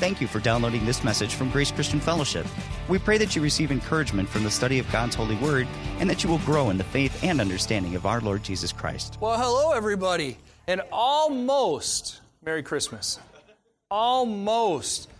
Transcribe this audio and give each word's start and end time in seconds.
Thank 0.00 0.22
you 0.22 0.26
for 0.26 0.40
downloading 0.40 0.86
this 0.86 1.04
message 1.04 1.34
from 1.34 1.50
Grace 1.50 1.70
Christian 1.70 2.00
Fellowship. 2.00 2.46
We 2.88 2.98
pray 2.98 3.18
that 3.18 3.36
you 3.36 3.42
receive 3.42 3.70
encouragement 3.70 4.30
from 4.30 4.44
the 4.44 4.50
study 4.50 4.78
of 4.78 4.90
God's 4.90 5.14
holy 5.14 5.36
word 5.36 5.68
and 5.98 6.08
that 6.08 6.24
you 6.24 6.30
will 6.30 6.38
grow 6.38 6.70
in 6.70 6.78
the 6.78 6.84
faith 6.84 7.22
and 7.22 7.38
understanding 7.38 7.94
of 7.96 8.06
our 8.06 8.22
Lord 8.22 8.42
Jesus 8.42 8.72
Christ. 8.72 9.18
Well, 9.20 9.38
hello, 9.38 9.72
everybody, 9.72 10.38
and 10.66 10.80
almost 10.90 12.22
Merry 12.42 12.62
Christmas. 12.62 13.20
Almost. 13.90 15.10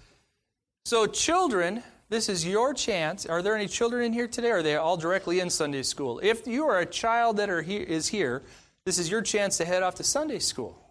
So, 0.86 1.06
children, 1.06 1.82
this 2.08 2.30
is 2.30 2.46
your 2.46 2.72
chance. 2.72 3.26
Are 3.26 3.42
there 3.42 3.54
any 3.54 3.66
children 3.66 4.02
in 4.02 4.14
here 4.14 4.28
today? 4.28 4.50
Are 4.50 4.62
they 4.62 4.76
all 4.76 4.96
directly 4.96 5.40
in 5.40 5.50
Sunday 5.50 5.82
school? 5.82 6.20
If 6.22 6.46
you 6.46 6.64
are 6.64 6.78
a 6.78 6.86
child 6.86 7.36
that 7.36 7.50
are 7.50 7.60
here, 7.60 8.42
this 8.86 8.98
is 8.98 9.10
your 9.10 9.20
chance 9.20 9.58
to 9.58 9.66
head 9.66 9.82
off 9.82 9.96
to 9.96 10.04
Sunday 10.04 10.38
school. 10.38 10.82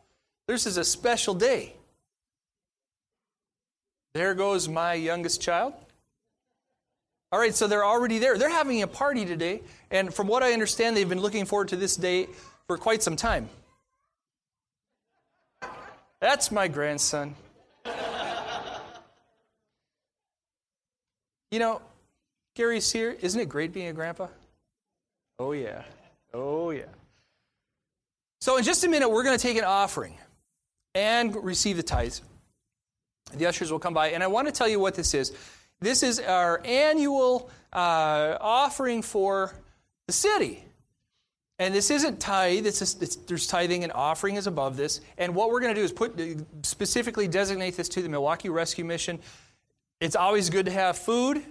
This 0.45 0.67
is 0.67 0.77
a 0.77 0.83
special 0.83 1.33
day. 1.33 1.73
There 4.13 4.33
goes 4.33 4.68
my 4.68 4.93
youngest 4.93 5.41
child. 5.41 5.73
All 7.31 7.39
right, 7.39 7.54
so 7.54 7.67
they're 7.67 7.86
already 7.86 8.17
there. 8.17 8.37
They're 8.37 8.50
having 8.50 8.81
a 8.81 8.87
party 8.87 9.23
today, 9.23 9.61
and 9.91 10.11
from 10.11 10.27
what 10.27 10.41
I 10.41 10.54
understand, 10.54 10.97
they've 10.97 11.07
been 11.07 11.21
looking 11.21 11.45
forward 11.45 11.67
to 11.69 11.75
this 11.75 11.95
day 11.95 12.27
for 12.65 12.77
quite 12.77 13.03
some 13.03 13.15
time. 13.15 13.50
That's 16.19 16.51
my 16.51 16.67
grandson. 16.67 17.36
you 21.51 21.59
know, 21.59 21.81
Gary's 22.55 22.91
here. 22.91 23.15
Isn't 23.21 23.39
it 23.39 23.47
great 23.47 23.73
being 23.73 23.87
a 23.87 23.93
grandpa? 23.93 24.28
Oh, 25.37 25.51
yeah. 25.51 25.83
Oh, 26.33 26.71
yeah. 26.71 26.83
So, 28.41 28.57
in 28.57 28.64
just 28.64 28.83
a 28.83 28.89
minute, 28.89 29.09
we're 29.09 29.23
going 29.23 29.37
to 29.37 29.41
take 29.41 29.57
an 29.57 29.64
offering 29.64 30.17
and 30.95 31.36
receive 31.36 31.78
the 31.78 31.83
tithes. 31.83 32.22
The 33.33 33.45
ushers 33.45 33.72
will 33.72 33.80
come 33.80 33.94
by, 33.94 34.09
and 34.09 34.23
I 34.23 34.28
want 34.28 34.47
to 34.47 34.52
tell 34.52 34.67
you 34.67 34.80
what 34.80 34.95
this 34.95 35.14
is. 35.14 35.33
This 35.80 36.03
is 36.03 36.20
our 36.20 36.62
annual 36.66 37.50
uh, 37.72 38.38
offering 38.42 39.02
for 39.02 39.53
the 40.08 40.14
city. 40.14 40.64
And 41.59 41.76
this 41.76 41.92
isn't 41.92 42.22
tithe, 42.22 42.66
it's, 42.66 42.80
just, 42.80 43.03
it's 43.03 43.18
there's 43.18 43.45
tithing 43.45 43.84
and 43.84 43.92
offering 43.92 44.36
is 44.36 44.48
above 44.48 44.78
this. 44.78 45.02
And 45.18 45.36
what 45.36 45.50
we're 45.52 45.59
going 45.59 45.76
to 45.76 45.80
do 45.80 45.84
is 45.84 45.92
put 45.92 46.20
specifically 46.64 47.28
designate 47.28 47.76
this 47.76 47.90
to 47.90 48.02
the 48.02 48.08
Milwaukee 48.08 48.48
Rescue 48.48 48.86
Mission. 48.86 49.20
It's 50.00 50.16
always 50.16 50.50
good 50.50 50.66
to 50.66 50.72
have 50.72 50.98
food. 50.98 51.44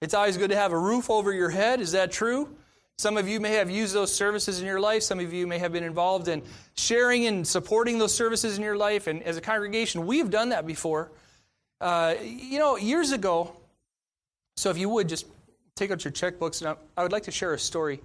It's 0.00 0.12
always 0.12 0.36
good 0.36 0.50
to 0.50 0.56
have 0.56 0.72
a 0.72 0.78
roof 0.78 1.08
over 1.08 1.32
your 1.32 1.50
head. 1.50 1.80
Is 1.80 1.92
that 1.92 2.10
true? 2.10 2.48
Some 2.98 3.16
of 3.16 3.28
you 3.28 3.40
may 3.40 3.52
have 3.52 3.70
used 3.70 3.94
those 3.94 4.14
services 4.14 4.60
in 4.60 4.66
your 4.66 4.80
life. 4.80 5.02
Some 5.04 5.20
of 5.20 5.32
you 5.32 5.46
may 5.46 5.58
have 5.58 5.72
been 5.72 5.84
involved 5.84 6.28
in 6.28 6.42
sharing 6.76 7.26
and 7.26 7.46
supporting 7.46 7.98
those 7.98 8.12
services 8.14 8.56
in 8.56 8.62
your 8.62 8.76
life. 8.76 9.06
And 9.06 9.22
as 9.22 9.36
a 9.36 9.40
congregation, 9.40 10.04
we've 10.04 10.30
done 10.30 10.48
that 10.50 10.66
before. 10.66 11.10
Uh, 11.84 12.14
you 12.22 12.58
know, 12.58 12.78
years 12.78 13.12
ago, 13.12 13.54
so 14.56 14.70
if 14.70 14.78
you 14.78 14.88
would 14.88 15.06
just 15.06 15.26
take 15.76 15.90
out 15.90 16.02
your 16.02 16.12
checkbooks, 16.12 16.62
and 16.62 16.70
I, 16.70 16.76
I 16.96 17.02
would 17.02 17.12
like 17.12 17.24
to 17.24 17.30
share 17.30 17.52
a 17.52 17.58
story. 17.58 18.00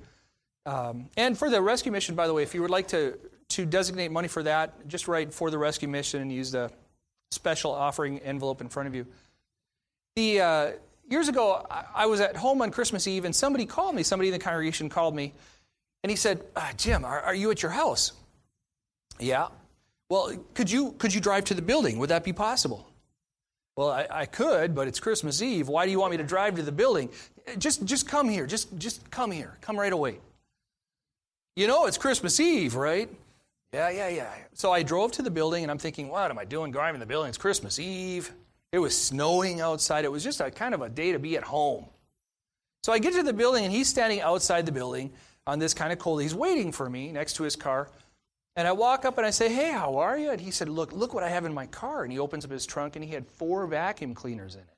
Um, 0.66 1.08
and 1.16 1.38
for 1.38 1.50
the 1.50 1.62
rescue 1.62 1.90
mission, 1.90 2.14
by 2.14 2.28
the 2.28 2.34
way, 2.34 2.44
if 2.44 2.54
you 2.54 2.62
would 2.62 2.72
like 2.72 2.90
to, 2.90 3.18
to 3.48 3.66
designate 3.66 4.12
money 4.12 4.28
for 4.28 4.44
that, 4.44 4.86
just 4.90 5.08
write 5.08 5.34
for 5.34 5.50
the 5.50 5.58
rescue 5.58 5.88
mission 5.88 6.22
and 6.22 6.30
use 6.30 6.52
the 6.52 6.70
special 7.32 7.72
offering 7.72 8.20
envelope 8.20 8.60
in 8.60 8.68
front 8.68 8.90
of 8.90 8.96
you. 8.96 9.08
The, 10.18 10.42
uh, 10.42 10.72
years 11.10 11.30
ago, 11.30 11.66
I, 11.72 11.86
I 11.96 12.06
was 12.08 12.20
at 12.20 12.36
home 12.36 12.62
on 12.62 12.72
Christmas 12.72 13.08
Eve, 13.08 13.24
and 13.24 13.34
somebody 13.34 13.66
called 13.66 13.96
me, 13.96 14.04
somebody 14.04 14.28
in 14.28 14.34
the 14.34 14.40
congregation 14.40 14.90
called 14.90 15.16
me, 15.16 15.34
and 16.04 16.10
he 16.10 16.18
said, 16.18 16.44
uh, 16.54 16.74
Jim, 16.76 17.06
are, 17.06 17.22
are 17.22 17.34
you 17.34 17.50
at 17.50 17.64
your 17.64 17.72
house? 17.72 18.12
Yeah. 19.22 19.48
Well, 20.10 20.36
could 20.54 20.70
you, 20.70 20.96
could 20.98 21.14
you 21.14 21.22
drive 21.22 21.46
to 21.46 21.54
the 21.54 21.62
building? 21.62 21.98
Would 22.00 22.10
that 22.10 22.26
be 22.26 22.34
possible? 22.34 22.89
Well, 23.80 23.92
I, 23.92 24.08
I, 24.12 24.26
could, 24.26 24.76
but 24.76 24.90
it's 24.90 25.00
Christmas 25.00 25.42
Eve. 25.42 25.70
Why 25.70 25.86
do 25.86 25.92
you 25.92 26.02
want 26.02 26.12
me 26.12 26.18
to 26.18 26.24
drive 26.26 26.58
to 26.58 26.62
the 26.64 26.70
building? 26.70 27.10
Just, 27.58 27.86
just 27.86 28.10
come 28.10 28.28
here. 28.28 28.46
Just, 28.46 28.78
just 28.78 29.10
come 29.10 29.32
here. 29.32 29.58
Come 29.62 29.80
right 29.80 29.94
away. 29.94 30.20
You 31.56 31.66
know, 31.66 31.86
it's 31.86 31.98
Christmas 31.98 32.42
Eve, 32.42 32.76
right? 32.76 33.10
Yeah, 33.72 33.90
yeah, 33.90 34.10
yeah. 34.10 34.34
So 34.52 34.74
I 34.74 34.84
drove 34.84 35.14
to 35.14 35.22
the 35.22 35.32
building 35.32 35.64
and 35.64 35.72
I'm 35.72 35.78
thinking, 35.78 36.10
what 36.10 36.30
am 36.30 36.38
I 36.38 36.44
doing 36.44 36.74
driving 36.74 37.00
the 37.00 37.06
building? 37.06 37.30
It's 37.30 37.38
Christmas 37.38 37.80
Eve. 37.80 38.34
It 38.74 38.80
was 38.80 38.98
snowing 38.98 39.62
outside. 39.62 40.04
It 40.04 40.12
was 40.12 40.26
just 40.26 40.42
a 40.42 40.52
kind 40.52 40.74
of 40.74 40.82
a 40.82 40.90
day 40.90 41.14
to 41.14 41.20
be 41.20 41.38
at 41.38 41.44
home. 41.46 41.86
So 42.84 42.92
I 42.92 43.00
get 43.00 43.14
to 43.14 43.24
the 43.24 43.32
building 43.32 43.64
and 43.64 43.74
he's 43.74 43.88
standing 43.88 44.20
outside 44.20 44.66
the 44.66 44.74
building 44.74 45.10
on 45.48 45.58
this 45.58 45.74
kind 45.74 45.94
of 45.94 46.00
cold. 46.00 46.22
He's 46.22 46.36
waiting 46.36 46.74
for 46.74 46.90
me 46.90 47.14
next 47.14 47.38
to 47.38 47.44
his 47.44 47.56
car. 47.56 47.88
And 48.60 48.68
I 48.68 48.74
walk 48.74 49.06
up 49.06 49.18
and 49.18 49.26
I 49.26 49.30
say, 49.30 49.48
Hey, 49.48 49.72
how 49.72 49.96
are 50.00 50.18
you? 50.18 50.32
And 50.32 50.42
he 50.42 50.52
said, 50.52 50.68
Look, 50.68 50.92
look 50.92 51.14
what 51.14 51.24
I 51.24 51.30
have 51.30 51.46
in 51.46 51.54
my 51.54 51.66
car. 51.68 52.04
And 52.04 52.12
he 52.12 52.20
opens 52.20 52.44
up 52.44 52.52
his 52.52 52.66
trunk 52.66 52.98
and 52.98 53.06
he 53.06 53.10
had 53.10 53.26
four 53.26 53.66
vacuum 53.68 54.14
cleaners 54.14 54.56
in 54.56 54.60
it. 54.60 54.76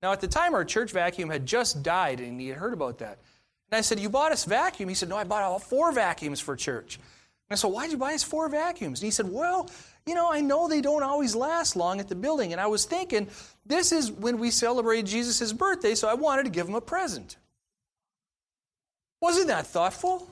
Now, 0.00 0.12
at 0.12 0.22
the 0.22 0.26
time, 0.26 0.54
our 0.54 0.64
church 0.64 0.90
vacuum 0.90 1.28
had 1.28 1.44
just 1.44 1.82
died 1.82 2.20
and 2.20 2.40
he 2.40 2.48
had 2.48 2.56
heard 2.56 2.72
about 2.72 2.96
that. 3.00 3.18
And 3.70 3.76
I 3.76 3.82
said, 3.82 4.00
You 4.00 4.08
bought 4.08 4.32
us 4.32 4.46
vacuum? 4.46 4.88
He 4.88 4.94
said, 4.94 5.10
No, 5.10 5.18
I 5.18 5.24
bought 5.24 5.42
all 5.42 5.58
four 5.58 5.92
vacuums 5.92 6.40
for 6.40 6.56
church. 6.56 6.96
And 6.96 7.02
I 7.50 7.56
said, 7.56 7.66
Why'd 7.68 7.90
you 7.90 7.98
buy 7.98 8.14
us 8.14 8.22
four 8.22 8.48
vacuums? 8.48 9.02
And 9.02 9.04
he 9.04 9.10
said, 9.10 9.30
Well, 9.30 9.68
you 10.06 10.14
know, 10.14 10.32
I 10.32 10.40
know 10.40 10.66
they 10.66 10.80
don't 10.80 11.02
always 11.02 11.36
last 11.36 11.76
long 11.76 12.00
at 12.00 12.08
the 12.08 12.14
building. 12.14 12.52
And 12.52 12.60
I 12.60 12.68
was 12.68 12.86
thinking, 12.86 13.28
this 13.66 13.92
is 13.92 14.10
when 14.10 14.38
we 14.38 14.50
celebrate 14.50 15.04
Jesus' 15.04 15.52
birthday, 15.52 15.94
so 15.94 16.08
I 16.08 16.14
wanted 16.14 16.44
to 16.44 16.50
give 16.50 16.66
him 16.66 16.74
a 16.74 16.80
present. 16.80 17.36
Wasn't 19.20 19.48
that 19.48 19.66
thoughtful? 19.66 20.26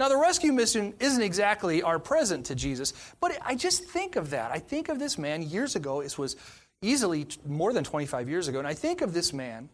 Now, 0.00 0.08
the 0.08 0.16
rescue 0.16 0.54
mission 0.54 0.94
isn't 0.98 1.22
exactly 1.22 1.82
our 1.82 1.98
present 1.98 2.46
to 2.46 2.54
Jesus, 2.54 2.94
but 3.20 3.36
I 3.44 3.54
just 3.54 3.84
think 3.84 4.16
of 4.16 4.30
that. 4.30 4.50
I 4.50 4.58
think 4.58 4.88
of 4.88 4.98
this 4.98 5.18
man 5.18 5.42
years 5.42 5.76
ago. 5.76 6.02
This 6.02 6.16
was 6.16 6.36
easily 6.80 7.26
more 7.46 7.74
than 7.74 7.84
25 7.84 8.26
years 8.26 8.48
ago. 8.48 8.58
And 8.58 8.66
I 8.66 8.72
think 8.72 9.02
of 9.02 9.12
this 9.12 9.34
man 9.34 9.68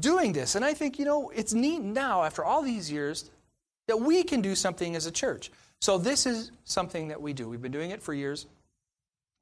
doing 0.00 0.32
this. 0.32 0.56
And 0.56 0.64
I 0.64 0.74
think, 0.74 0.98
you 0.98 1.04
know, 1.04 1.30
it's 1.30 1.54
neat 1.54 1.80
now, 1.80 2.24
after 2.24 2.44
all 2.44 2.60
these 2.60 2.90
years, 2.90 3.30
that 3.86 4.00
we 4.00 4.24
can 4.24 4.40
do 4.40 4.56
something 4.56 4.96
as 4.96 5.06
a 5.06 5.12
church. 5.12 5.52
So 5.80 5.96
this 5.96 6.26
is 6.26 6.50
something 6.64 7.06
that 7.06 7.22
we 7.22 7.32
do. 7.32 7.48
We've 7.48 7.62
been 7.62 7.70
doing 7.70 7.92
it 7.92 8.02
for 8.02 8.12
years. 8.12 8.46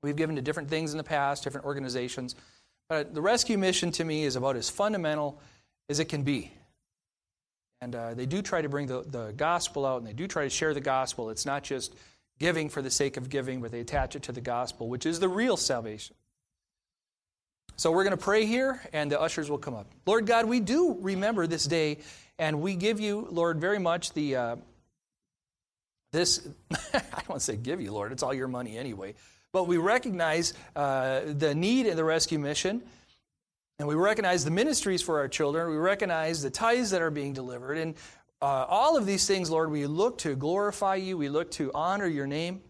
We've 0.03 0.17
given 0.17 0.37
to 0.37 0.43
different 0.43 0.69
things 0.69 0.93
in 0.93 0.99
the 0.99 1.05
past, 1.05 1.45
different 1.45 1.65
organizations. 1.65 2.35
But 2.91 3.15
the 3.15 3.23
rescue 3.23 3.57
mission 3.57 3.91
to 3.93 4.05
me 4.05 4.25
is 4.25 4.37
about 4.37 4.57
as 4.57 4.69
fundamental 4.69 5.41
as 5.89 5.99
it 5.99 6.11
can 6.11 6.25
be. 6.25 6.53
And 7.81 7.95
uh, 7.95 8.15
they 8.15 8.27
do 8.27 8.43
try 8.43 8.63
to 8.63 8.69
bring 8.69 8.87
the, 8.87 9.03
the 9.03 9.33
gospel 9.37 9.85
out 9.85 9.99
and 9.99 10.07
they 10.07 10.13
do 10.13 10.27
try 10.27 10.45
to 10.45 10.51
share 10.51 10.73
the 10.73 10.81
gospel. 10.81 11.31
It's 11.31 11.47
not 11.47 11.63
just 11.63 11.95
giving 12.39 12.69
for 12.69 12.83
the 12.83 12.91
sake 12.91 13.17
of 13.17 13.29
giving, 13.29 13.61
but 13.61 13.71
they 13.71 13.81
attach 13.81 14.17
it 14.17 14.25
to 14.25 14.33
the 14.33 14.41
gospel, 14.41 14.89
which 14.89 15.07
is 15.07 15.21
the 15.21 15.29
real 15.29 15.57
salvation. 15.57 16.17
So 17.77 17.93
we're 17.93 18.05
going 18.05 18.17
to 18.17 18.23
pray 18.23 18.47
here, 18.47 18.81
and 18.95 19.13
the 19.13 19.21
ushers 19.21 19.51
will 19.51 19.59
come 19.59 19.75
up. 19.75 19.87
Lord 20.07 20.27
God, 20.27 20.47
we 20.47 20.61
do 20.61 20.97
remember 21.01 21.47
this 21.47 21.65
day, 21.65 21.99
and 22.39 22.63
we 22.63 22.75
give 22.75 23.01
you, 23.01 23.29
Lord, 23.31 23.61
very 23.61 23.79
much 23.79 24.13
the 24.15 24.37
uh, 24.37 24.57
this. 26.11 26.49
I 26.73 26.77
don't 26.93 27.29
want 27.29 27.41
to 27.41 27.45
say 27.45 27.57
give 27.57 27.83
you, 27.83 27.93
Lord. 27.93 28.13
It's 28.13 28.23
all 28.23 28.33
your 28.33 28.49
money 28.49 28.79
anyway. 28.79 29.15
But 29.53 29.67
we 29.67 29.77
recognize 29.77 30.55
uh, 30.75 31.21
the 31.27 31.55
need 31.55 31.87
in 31.87 31.97
the 31.97 32.05
rescue 32.05 32.39
mission, 32.39 32.83
and 33.79 33.87
we 33.87 33.95
recognize 33.95 34.45
the 34.45 34.51
ministries 34.51 35.03
for 35.03 35.19
our 35.19 35.29
children. 35.29 35.69
We 35.69 35.77
recognize 35.77 36.43
the 36.43 36.51
tithes 36.51 36.91
that 36.91 37.03
are 37.03 37.11
being 37.11 37.33
delivered, 37.33 37.79
and 37.79 37.95
uh, 38.43 38.67
all 38.69 38.97
of 38.97 39.07
these 39.07 39.27
things, 39.27 39.51
Lord, 39.51 39.71
we 39.71 39.87
look 39.87 40.19
to 40.19 40.37
glorify 40.37 40.97
you. 40.97 41.17
We 41.17 41.29
look 41.29 41.51
to 41.53 41.71
honor 41.75 42.07
your 42.07 42.27
name. 42.27 42.61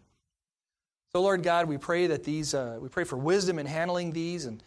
So, 1.12 1.20
Lord 1.22 1.42
God, 1.42 1.66
we 1.66 1.78
pray 1.78 2.06
that 2.06 2.24
these. 2.24 2.54
Uh, 2.54 2.78
we 2.80 2.88
pray 2.88 3.04
for 3.04 3.16
wisdom 3.16 3.58
in 3.58 3.66
handling 3.66 4.12
these 4.12 4.44
and 4.44 4.62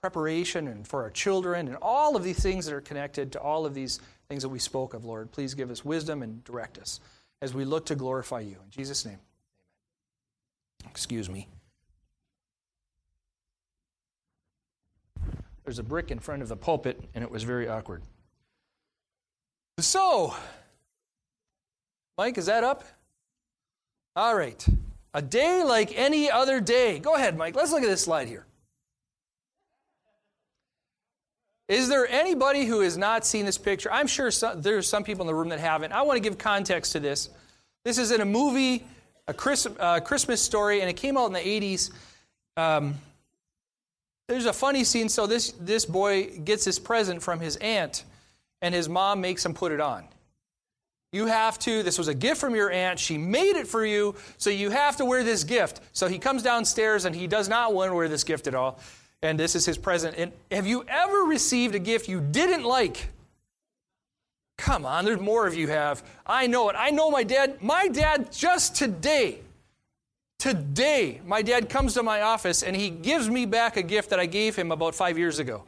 preparation 0.00 0.68
and 0.68 0.86
for 0.86 1.02
our 1.02 1.10
children 1.10 1.68
and 1.68 1.76
all 1.82 2.16
of 2.16 2.22
these 2.22 2.40
things 2.40 2.66
that 2.66 2.74
are 2.74 2.80
connected 2.80 3.32
to 3.32 3.40
all 3.40 3.66
of 3.66 3.74
these 3.74 4.00
things 4.28 4.42
that 4.42 4.48
we 4.48 4.58
spoke 4.58 4.94
of, 4.94 5.04
Lord. 5.04 5.32
Please 5.32 5.54
give 5.54 5.70
us 5.70 5.84
wisdom 5.84 6.22
and 6.22 6.44
direct 6.44 6.78
us 6.78 7.00
as 7.42 7.54
we 7.54 7.64
look 7.64 7.86
to 7.86 7.94
glorify 7.94 8.40
you. 8.40 8.56
In 8.64 8.70
Jesus' 8.70 9.04
name, 9.04 9.18
amen. 10.82 10.90
Excuse 10.90 11.28
me. 11.28 11.48
There's 15.68 15.78
a 15.78 15.82
brick 15.82 16.10
in 16.10 16.18
front 16.18 16.40
of 16.40 16.48
the 16.48 16.56
pulpit, 16.56 16.98
and 17.14 17.22
it 17.22 17.30
was 17.30 17.42
very 17.42 17.68
awkward. 17.68 18.00
So, 19.80 20.34
Mike, 22.16 22.38
is 22.38 22.46
that 22.46 22.64
up? 22.64 22.84
All 24.16 24.34
right. 24.34 24.66
A 25.12 25.20
day 25.20 25.62
like 25.62 25.92
any 25.94 26.30
other 26.30 26.58
day. 26.58 26.98
Go 26.98 27.16
ahead, 27.16 27.36
Mike. 27.36 27.54
Let's 27.54 27.70
look 27.70 27.82
at 27.82 27.88
this 27.90 28.00
slide 28.00 28.28
here. 28.28 28.46
Is 31.68 31.90
there 31.90 32.06
anybody 32.06 32.64
who 32.64 32.80
has 32.80 32.96
not 32.96 33.26
seen 33.26 33.44
this 33.44 33.58
picture? 33.58 33.92
I'm 33.92 34.06
sure 34.06 34.30
some, 34.30 34.62
there's 34.62 34.88
some 34.88 35.04
people 35.04 35.24
in 35.24 35.26
the 35.26 35.34
room 35.34 35.50
that 35.50 35.60
haven't. 35.60 35.92
I 35.92 36.00
want 36.00 36.16
to 36.16 36.22
give 36.22 36.38
context 36.38 36.92
to 36.92 37.00
this. 37.00 37.28
This 37.84 37.98
is 37.98 38.10
in 38.10 38.22
a 38.22 38.24
movie, 38.24 38.86
a 39.26 39.34
uh, 39.78 40.00
Christmas 40.00 40.40
story, 40.40 40.80
and 40.80 40.88
it 40.88 40.96
came 40.96 41.18
out 41.18 41.26
in 41.26 41.34
the 41.34 41.40
80s. 41.40 41.90
Um, 42.56 42.94
there's 44.28 44.46
a 44.46 44.52
funny 44.52 44.84
scene. 44.84 45.08
So 45.08 45.26
this, 45.26 45.52
this 45.52 45.84
boy 45.84 46.38
gets 46.44 46.64
his 46.64 46.78
present 46.78 47.22
from 47.22 47.40
his 47.40 47.56
aunt, 47.56 48.04
and 48.62 48.74
his 48.74 48.88
mom 48.88 49.20
makes 49.20 49.44
him 49.44 49.54
put 49.54 49.72
it 49.72 49.80
on. 49.80 50.04
You 51.10 51.26
have 51.26 51.58
to, 51.60 51.82
this 51.82 51.96
was 51.96 52.08
a 52.08 52.14
gift 52.14 52.38
from 52.38 52.54
your 52.54 52.70
aunt. 52.70 52.98
She 52.98 53.16
made 53.16 53.56
it 53.56 53.66
for 53.66 53.84
you, 53.84 54.14
so 54.36 54.50
you 54.50 54.68
have 54.68 54.96
to 54.98 55.06
wear 55.06 55.24
this 55.24 55.42
gift. 55.42 55.80
So 55.94 56.06
he 56.06 56.18
comes 56.18 56.42
downstairs 56.42 57.06
and 57.06 57.16
he 57.16 57.26
does 57.26 57.48
not 57.48 57.72
want 57.72 57.90
to 57.90 57.94
wear 57.94 58.08
this 58.08 58.24
gift 58.24 58.46
at 58.46 58.54
all. 58.54 58.78
And 59.22 59.40
this 59.40 59.56
is 59.56 59.64
his 59.64 59.78
present. 59.78 60.16
And 60.18 60.32
have 60.50 60.66
you 60.66 60.84
ever 60.86 61.22
received 61.22 61.74
a 61.74 61.78
gift 61.78 62.08
you 62.08 62.20
didn't 62.20 62.62
like? 62.62 63.08
Come 64.58 64.84
on, 64.84 65.06
there's 65.06 65.20
more 65.20 65.46
of 65.46 65.54
you 65.54 65.68
have. 65.68 66.02
I 66.26 66.46
know 66.46 66.68
it. 66.68 66.76
I 66.78 66.90
know 66.90 67.10
my 67.10 67.22
dad. 67.22 67.62
My 67.62 67.88
dad 67.88 68.30
just 68.30 68.76
today, 68.76 69.38
today, 70.38 71.20
my 71.26 71.42
dad 71.42 71.68
comes 71.68 71.94
to 71.94 72.02
my 72.02 72.22
office 72.22 72.62
and 72.62 72.74
he 72.74 72.90
gives 72.90 73.28
me 73.28 73.44
back 73.44 73.76
a 73.76 73.82
gift 73.82 74.10
that 74.10 74.20
I 74.20 74.26
gave 74.26 74.56
him 74.56 74.72
about 74.72 74.94
five 74.94 75.18
years 75.18 75.38
ago. 75.38 75.64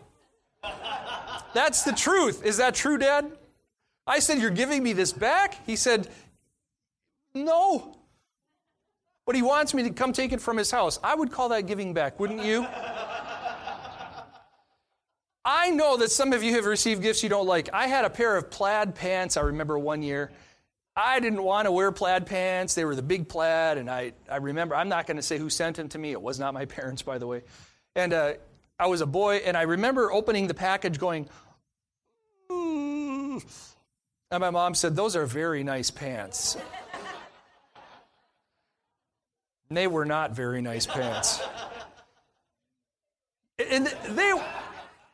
That's 1.52 1.82
the 1.82 1.92
truth. 1.92 2.44
Is 2.44 2.58
that 2.58 2.74
true, 2.74 2.96
Dad? 2.96 3.32
I 4.06 4.20
said, 4.20 4.38
You're 4.38 4.50
giving 4.50 4.82
me 4.82 4.92
this 4.92 5.12
back? 5.12 5.66
He 5.66 5.74
said, 5.76 6.08
No. 7.34 7.96
But 9.26 9.34
he 9.34 9.42
wants 9.42 9.74
me 9.74 9.82
to 9.82 9.90
come 9.90 10.12
take 10.12 10.32
it 10.32 10.40
from 10.40 10.56
his 10.56 10.70
house. 10.70 10.98
I 11.02 11.14
would 11.14 11.30
call 11.30 11.48
that 11.50 11.66
giving 11.66 11.92
back, 11.92 12.18
wouldn't 12.20 12.44
you? 12.44 12.66
I 15.44 15.70
know 15.70 15.96
that 15.96 16.10
some 16.10 16.32
of 16.32 16.42
you 16.42 16.54
have 16.54 16.66
received 16.66 17.02
gifts 17.02 17.22
you 17.22 17.28
don't 17.28 17.46
like. 17.46 17.68
I 17.72 17.86
had 17.86 18.04
a 18.04 18.10
pair 18.10 18.36
of 18.36 18.50
plaid 18.50 18.94
pants, 18.94 19.36
I 19.36 19.40
remember 19.42 19.78
one 19.78 20.02
year. 20.02 20.30
I 20.96 21.20
didn't 21.20 21.42
want 21.42 21.66
to 21.66 21.72
wear 21.72 21.92
plaid 21.92 22.26
pants. 22.26 22.74
They 22.74 22.84
were 22.84 22.96
the 22.96 23.02
big 23.02 23.28
plaid, 23.28 23.78
and 23.78 23.88
I, 23.88 24.12
I 24.30 24.36
remember, 24.36 24.74
I'm 24.74 24.88
not 24.88 25.06
going 25.06 25.16
to 25.16 25.22
say 25.22 25.38
who 25.38 25.48
sent 25.48 25.76
them 25.76 25.88
to 25.90 25.98
me. 25.98 26.12
It 26.12 26.20
was 26.20 26.38
not 26.38 26.54
my 26.54 26.64
parents, 26.66 27.02
by 27.02 27.18
the 27.18 27.26
way. 27.26 27.42
And 27.94 28.12
uh, 28.12 28.34
I 28.78 28.86
was 28.86 29.00
a 29.00 29.06
boy, 29.06 29.36
and 29.36 29.56
I 29.56 29.62
remember 29.62 30.12
opening 30.12 30.46
the 30.46 30.54
package 30.54 30.98
going, 30.98 31.28
mm. 32.50 33.42
and 34.30 34.40
my 34.40 34.50
mom 34.50 34.74
said, 34.74 34.96
Those 34.96 35.16
are 35.16 35.26
very 35.26 35.62
nice 35.62 35.90
pants. 35.90 36.56
and 39.68 39.76
they 39.76 39.86
were 39.86 40.04
not 40.04 40.34
very 40.34 40.60
nice 40.60 40.86
pants. 40.86 41.40
And 43.70 43.86
they, 43.86 44.32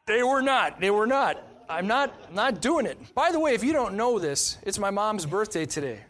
they 0.06 0.22
were 0.22 0.42
not. 0.42 0.80
They 0.80 0.90
were 0.90 1.06
not. 1.06 1.42
I'm 1.68 1.86
not 1.86 2.32
not 2.32 2.60
doing 2.60 2.86
it. 2.86 2.98
By 3.14 3.32
the 3.32 3.40
way, 3.40 3.54
if 3.54 3.64
you 3.64 3.72
don't 3.72 3.94
know 3.94 4.18
this, 4.18 4.58
it's 4.62 4.78
my 4.78 4.90
mom's 4.90 5.26
birthday 5.26 5.66
today. 5.66 6.00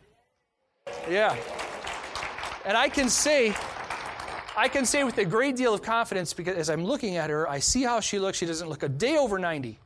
Yeah. 1.11 1.37
And 2.65 2.77
I 2.77 2.89
can 2.89 3.09
say 3.09 3.55
I 4.57 4.69
can 4.69 4.87
say 4.87 5.05
with 5.05 5.19
a 5.19 5.25
great 5.25 5.57
deal 5.57 5.75
of 5.75 5.83
confidence 5.83 6.33
because 6.33 6.57
as 6.57 6.71
I'm 6.71 6.85
looking 6.85 7.17
at 7.17 7.31
her, 7.31 7.49
I 7.49 7.59
see 7.59 7.83
how 7.83 8.01
she 8.01 8.19
looks. 8.19 8.39
She 8.39 8.47
doesn't 8.47 8.69
look 8.69 8.83
a 8.83 8.89
day 8.89 9.17
over 9.17 9.39
90. 9.39 9.79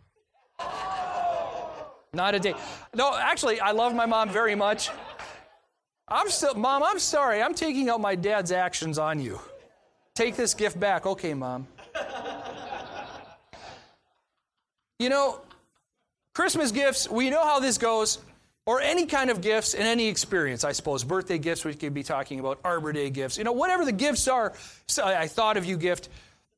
Not 2.12 2.34
a 2.34 2.40
day. 2.40 2.55
No, 2.94 3.16
actually, 3.16 3.61
I 3.61 3.70
love 3.70 3.94
my 3.94 4.06
mom 4.06 4.31
very 4.31 4.55
much. 4.55 4.90
I'm 6.08 6.28
still, 6.28 6.55
Mom, 6.55 6.82
I'm 6.82 6.99
sorry. 6.99 7.40
I'm 7.40 7.55
taking 7.55 7.88
out 7.88 8.00
my 8.00 8.16
dad's 8.16 8.50
actions 8.50 8.99
on 8.99 9.20
you. 9.20 9.40
Take 10.16 10.34
this 10.34 10.55
gift 10.55 10.78
back. 10.78 11.06
Okay, 11.06 11.34
Mom. 11.34 11.69
You 14.99 15.08
know, 15.08 15.40
Christmas 16.34 16.72
gifts, 16.72 17.08
we 17.08 17.30
know 17.30 17.42
how 17.42 17.60
this 17.60 17.78
goes, 17.78 18.18
or 18.66 18.80
any 18.80 19.06
kind 19.06 19.30
of 19.30 19.40
gifts 19.40 19.74
in 19.74 19.82
any 19.82 20.08
experience, 20.08 20.64
I 20.64 20.72
suppose. 20.72 21.02
Birthday 21.02 21.38
gifts, 21.38 21.64
we 21.64 21.74
could 21.74 21.94
be 21.94 22.02
talking 22.02 22.40
about 22.40 22.60
Arbor 22.64 22.92
Day 22.92 23.10
gifts. 23.10 23.38
You 23.38 23.44
know, 23.44 23.52
whatever 23.52 23.84
the 23.84 23.92
gifts 23.92 24.28
are, 24.28 24.52
I 25.02 25.26
thought 25.26 25.56
of 25.56 25.64
you 25.64 25.76
gift. 25.76 26.08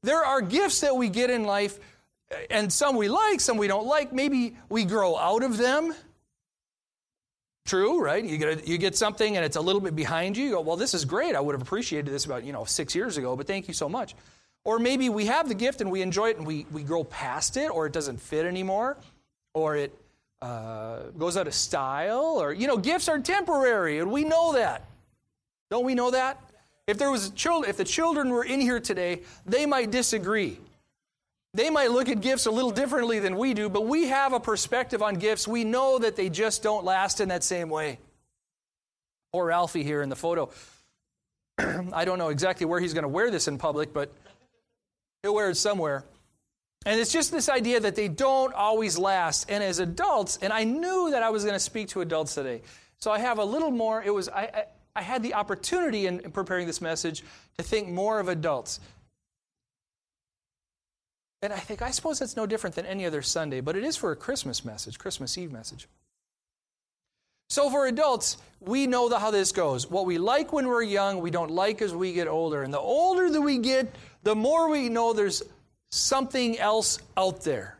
There 0.02 0.24
are 0.24 0.40
gifts 0.40 0.80
that 0.80 0.96
we 0.96 1.08
get 1.08 1.30
in 1.30 1.44
life, 1.44 1.78
and 2.50 2.72
some 2.72 2.96
we 2.96 3.08
like, 3.08 3.40
some 3.40 3.56
we 3.56 3.68
don't 3.68 3.86
like. 3.86 4.12
Maybe 4.12 4.56
we 4.68 4.84
grow 4.84 5.16
out 5.16 5.42
of 5.42 5.56
them. 5.58 5.94
True, 7.64 8.02
right? 8.02 8.24
You 8.24 8.38
get, 8.38 8.58
a, 8.58 8.68
you 8.68 8.76
get 8.76 8.96
something 8.96 9.36
and 9.36 9.44
it's 9.44 9.56
a 9.56 9.60
little 9.60 9.80
bit 9.80 9.94
behind 9.94 10.36
you. 10.36 10.44
You 10.46 10.50
go, 10.52 10.60
well, 10.62 10.76
this 10.76 10.94
is 10.94 11.04
great. 11.04 11.36
I 11.36 11.40
would 11.40 11.54
have 11.54 11.62
appreciated 11.62 12.12
this 12.12 12.24
about, 12.24 12.42
you 12.42 12.52
know, 12.52 12.64
six 12.64 12.94
years 12.94 13.18
ago, 13.18 13.36
but 13.36 13.46
thank 13.46 13.68
you 13.68 13.74
so 13.74 13.88
much. 13.88 14.16
Or 14.64 14.80
maybe 14.80 15.08
we 15.08 15.26
have 15.26 15.48
the 15.48 15.54
gift 15.54 15.80
and 15.80 15.90
we 15.90 16.02
enjoy 16.02 16.30
it 16.30 16.38
and 16.38 16.46
we, 16.46 16.66
we 16.72 16.82
grow 16.82 17.04
past 17.04 17.56
it, 17.56 17.68
or 17.70 17.86
it 17.86 17.92
doesn't 17.92 18.20
fit 18.20 18.46
anymore, 18.46 18.96
or 19.54 19.76
it 19.76 19.94
uh, 20.40 20.98
goes 21.18 21.36
out 21.36 21.46
of 21.46 21.54
style, 21.54 22.40
or, 22.40 22.52
you 22.52 22.66
know, 22.66 22.76
gifts 22.76 23.08
are 23.08 23.18
temporary, 23.18 23.98
and 23.98 24.10
we 24.10 24.24
know 24.24 24.54
that. 24.54 24.84
Don't 25.70 25.84
we 25.84 25.94
know 25.94 26.10
that? 26.10 26.40
If 26.86 26.98
there 26.98 27.10
was 27.10 27.28
a 27.28 27.30
child, 27.32 27.66
if 27.68 27.76
the 27.76 27.84
children 27.84 28.30
were 28.30 28.44
in 28.44 28.60
here 28.60 28.80
today, 28.80 29.22
they 29.46 29.66
might 29.66 29.90
disagree. 29.90 30.58
They 31.54 31.70
might 31.70 31.90
look 31.90 32.08
at 32.08 32.20
gifts 32.20 32.46
a 32.46 32.50
little 32.50 32.70
differently 32.70 33.18
than 33.18 33.36
we 33.36 33.54
do, 33.54 33.68
but 33.68 33.86
we 33.86 34.08
have 34.08 34.32
a 34.32 34.40
perspective 34.40 35.02
on 35.02 35.16
gifts. 35.16 35.46
We 35.46 35.64
know 35.64 35.98
that 35.98 36.16
they 36.16 36.28
just 36.28 36.62
don't 36.62 36.84
last 36.84 37.20
in 37.20 37.28
that 37.28 37.44
same 37.44 37.68
way. 37.68 37.98
Or 39.32 39.46
Ralphie 39.46 39.84
here 39.84 40.02
in 40.02 40.08
the 40.08 40.16
photo. 40.16 40.50
I 41.92 42.04
don't 42.04 42.18
know 42.18 42.28
exactly 42.28 42.66
where 42.66 42.80
he's 42.80 42.94
going 42.94 43.02
to 43.02 43.08
wear 43.08 43.30
this 43.30 43.48
in 43.48 43.58
public, 43.58 43.92
but 43.92 44.12
He'll 45.22 45.34
wear 45.36 45.50
it 45.50 45.56
somewhere. 45.56 46.04
And 46.84 46.98
it's 47.00 47.12
just 47.12 47.30
this 47.30 47.48
idea 47.48 47.80
that 47.80 47.94
they 47.94 48.08
don't 48.08 48.52
always 48.54 48.98
last. 48.98 49.50
And 49.50 49.62
as 49.62 49.78
adults, 49.78 50.38
and 50.42 50.52
I 50.52 50.64
knew 50.64 51.10
that 51.12 51.22
I 51.22 51.30
was 51.30 51.44
going 51.44 51.54
to 51.54 51.60
speak 51.60 51.88
to 51.88 52.00
adults 52.00 52.34
today. 52.34 52.62
So 52.98 53.10
I 53.10 53.18
have 53.18 53.38
a 53.38 53.44
little 53.44 53.70
more, 53.70 54.02
it 54.02 54.12
was, 54.12 54.28
I, 54.28 54.42
I, 54.42 54.64
I 54.96 55.02
had 55.02 55.22
the 55.22 55.34
opportunity 55.34 56.06
in, 56.06 56.20
in 56.20 56.32
preparing 56.32 56.66
this 56.66 56.80
message 56.80 57.22
to 57.56 57.62
think 57.62 57.88
more 57.88 58.20
of 58.20 58.28
adults. 58.28 58.80
And 61.40 61.52
I 61.52 61.58
think, 61.58 61.82
I 61.82 61.90
suppose 61.90 62.18
that's 62.18 62.36
no 62.36 62.46
different 62.46 62.76
than 62.76 62.86
any 62.86 63.04
other 63.04 63.22
Sunday, 63.22 63.60
but 63.60 63.76
it 63.76 63.84
is 63.84 63.96
for 63.96 64.12
a 64.12 64.16
Christmas 64.16 64.64
message, 64.64 64.98
Christmas 64.98 65.36
Eve 65.36 65.50
message. 65.50 65.88
So 67.48 67.68
for 67.68 67.86
adults, 67.86 68.38
we 68.60 68.86
know 68.86 69.08
the, 69.08 69.18
how 69.18 69.30
this 69.30 69.52
goes. 69.52 69.90
What 69.90 70.06
we 70.06 70.18
like 70.18 70.52
when 70.52 70.68
we're 70.68 70.82
young, 70.82 71.20
we 71.20 71.30
don't 71.30 71.50
like 71.50 71.82
as 71.82 71.94
we 71.94 72.12
get 72.12 72.28
older. 72.28 72.62
And 72.62 72.72
the 72.72 72.78
older 72.78 73.28
that 73.28 73.40
we 73.40 73.58
get, 73.58 73.94
the 74.22 74.34
more 74.34 74.70
we 74.70 74.88
know 74.88 75.12
there's 75.12 75.42
something 75.92 76.58
else 76.58 76.98
out 77.16 77.42
there. 77.42 77.78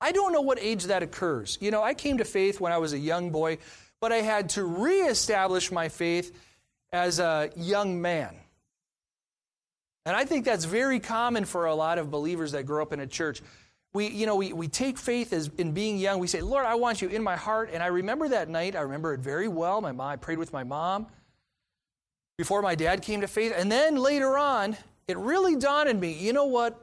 I 0.00 0.12
don't 0.12 0.32
know 0.32 0.42
what 0.42 0.58
age 0.60 0.84
that 0.84 1.02
occurs. 1.02 1.56
You 1.60 1.70
know, 1.70 1.82
I 1.82 1.94
came 1.94 2.18
to 2.18 2.24
faith 2.24 2.60
when 2.60 2.72
I 2.72 2.78
was 2.78 2.92
a 2.92 2.98
young 2.98 3.30
boy, 3.30 3.58
but 4.00 4.12
I 4.12 4.16
had 4.16 4.50
to 4.50 4.64
reestablish 4.64 5.72
my 5.72 5.88
faith 5.88 6.36
as 6.92 7.20
a 7.20 7.50
young 7.56 8.02
man. 8.02 8.34
And 10.04 10.14
I 10.14 10.24
think 10.26 10.44
that's 10.44 10.66
very 10.66 11.00
common 11.00 11.46
for 11.46 11.66
a 11.66 11.74
lot 11.74 11.96
of 11.96 12.10
believers 12.10 12.52
that 12.52 12.66
grow 12.66 12.82
up 12.82 12.92
in 12.92 13.00
a 13.00 13.06
church. 13.06 13.40
We, 13.94 14.08
you 14.08 14.26
know, 14.26 14.36
we, 14.36 14.52
we 14.52 14.68
take 14.68 14.98
faith 14.98 15.32
as 15.32 15.48
in 15.56 15.72
being 15.72 15.96
young. 15.96 16.18
We 16.18 16.26
say, 16.26 16.42
Lord, 16.42 16.66
I 16.66 16.74
want 16.74 17.00
you 17.00 17.08
in 17.08 17.22
my 17.22 17.36
heart. 17.36 17.70
And 17.72 17.82
I 17.82 17.86
remember 17.86 18.28
that 18.28 18.48
night. 18.48 18.76
I 18.76 18.80
remember 18.80 19.14
it 19.14 19.20
very 19.20 19.48
well. 19.48 19.80
My 19.80 19.92
mom, 19.92 20.08
I 20.08 20.16
prayed 20.16 20.38
with 20.38 20.52
my 20.52 20.64
mom 20.64 21.06
before 22.36 22.60
my 22.60 22.74
dad 22.74 23.00
came 23.00 23.20
to 23.20 23.28
faith. 23.28 23.54
And 23.56 23.70
then 23.70 23.96
later 23.96 24.36
on, 24.36 24.76
it 25.08 25.16
really 25.16 25.56
dawned 25.56 25.88
on 25.88 26.00
me 26.00 26.12
you 26.12 26.32
know 26.32 26.46
what? 26.46 26.80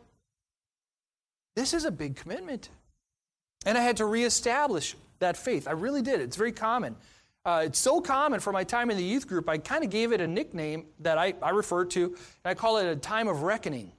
This 1.56 1.74
is 1.74 1.86
a 1.86 1.92
big 1.92 2.16
commitment. 2.16 2.70
And 3.66 3.78
I 3.78 3.82
had 3.82 3.98
to 3.98 4.06
reestablish 4.06 4.96
that 5.20 5.38
faith. 5.38 5.68
I 5.68 5.72
really 5.72 6.02
did. 6.02 6.20
It's 6.22 6.36
very 6.36 6.52
common. 6.52 6.96
Uh, 7.44 7.64
it's 7.66 7.80
so 7.80 8.02
common 8.02 8.40
for 8.40 8.54
my 8.54 8.64
time 8.64 8.92
in 8.92 8.98
the 8.98 9.04
youth 9.04 9.28
group, 9.28 9.50
I 9.50 9.58
kind 9.58 9.84
of 9.84 9.90
gave 9.90 10.12
it 10.12 10.22
a 10.22 10.28
nickname 10.28 10.86
that 11.00 11.18
I, 11.18 11.34
I 11.42 11.50
refer 11.50 11.86
to, 11.86 12.06
and 12.06 12.16
I 12.46 12.54
call 12.54 12.78
it 12.78 12.86
a 12.86 12.96
time 12.96 13.28
of 13.28 13.42
reckoning. 13.42 13.92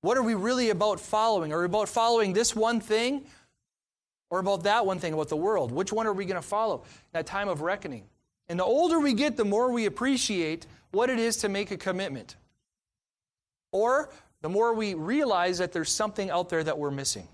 What 0.00 0.16
are 0.16 0.22
we 0.22 0.34
really 0.34 0.70
about 0.70 0.98
following? 0.98 1.52
Are 1.52 1.58
we 1.58 1.66
about 1.66 1.88
following 1.88 2.32
this 2.32 2.56
one 2.56 2.80
thing 2.80 3.26
or 4.30 4.38
about 4.38 4.62
that 4.62 4.86
one 4.86 4.98
thing, 4.98 5.12
about 5.12 5.28
the 5.28 5.36
world? 5.36 5.72
Which 5.72 5.92
one 5.92 6.06
are 6.06 6.12
we 6.12 6.24
going 6.24 6.40
to 6.40 6.46
follow? 6.46 6.84
That 7.12 7.26
time 7.26 7.48
of 7.48 7.60
reckoning. 7.60 8.04
And 8.48 8.58
the 8.58 8.64
older 8.64 8.98
we 8.98 9.12
get, 9.12 9.36
the 9.36 9.44
more 9.44 9.70
we 9.70 9.86
appreciate 9.86 10.66
what 10.92 11.10
it 11.10 11.18
is 11.18 11.38
to 11.38 11.48
make 11.48 11.70
a 11.70 11.76
commitment. 11.76 12.36
Or 13.76 14.08
the 14.40 14.48
more 14.48 14.72
we 14.72 14.94
realize 14.94 15.58
that 15.58 15.72
there's 15.74 15.92
something 15.92 16.30
out 16.30 16.48
there 16.48 16.64
that 16.64 16.78
we're 16.78 16.90
missing. 16.90 17.24
Is 17.24 17.28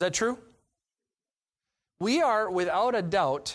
that 0.00 0.14
true? 0.14 0.38
We 2.00 2.22
are, 2.22 2.50
without 2.50 2.94
a 2.94 3.02
doubt, 3.02 3.54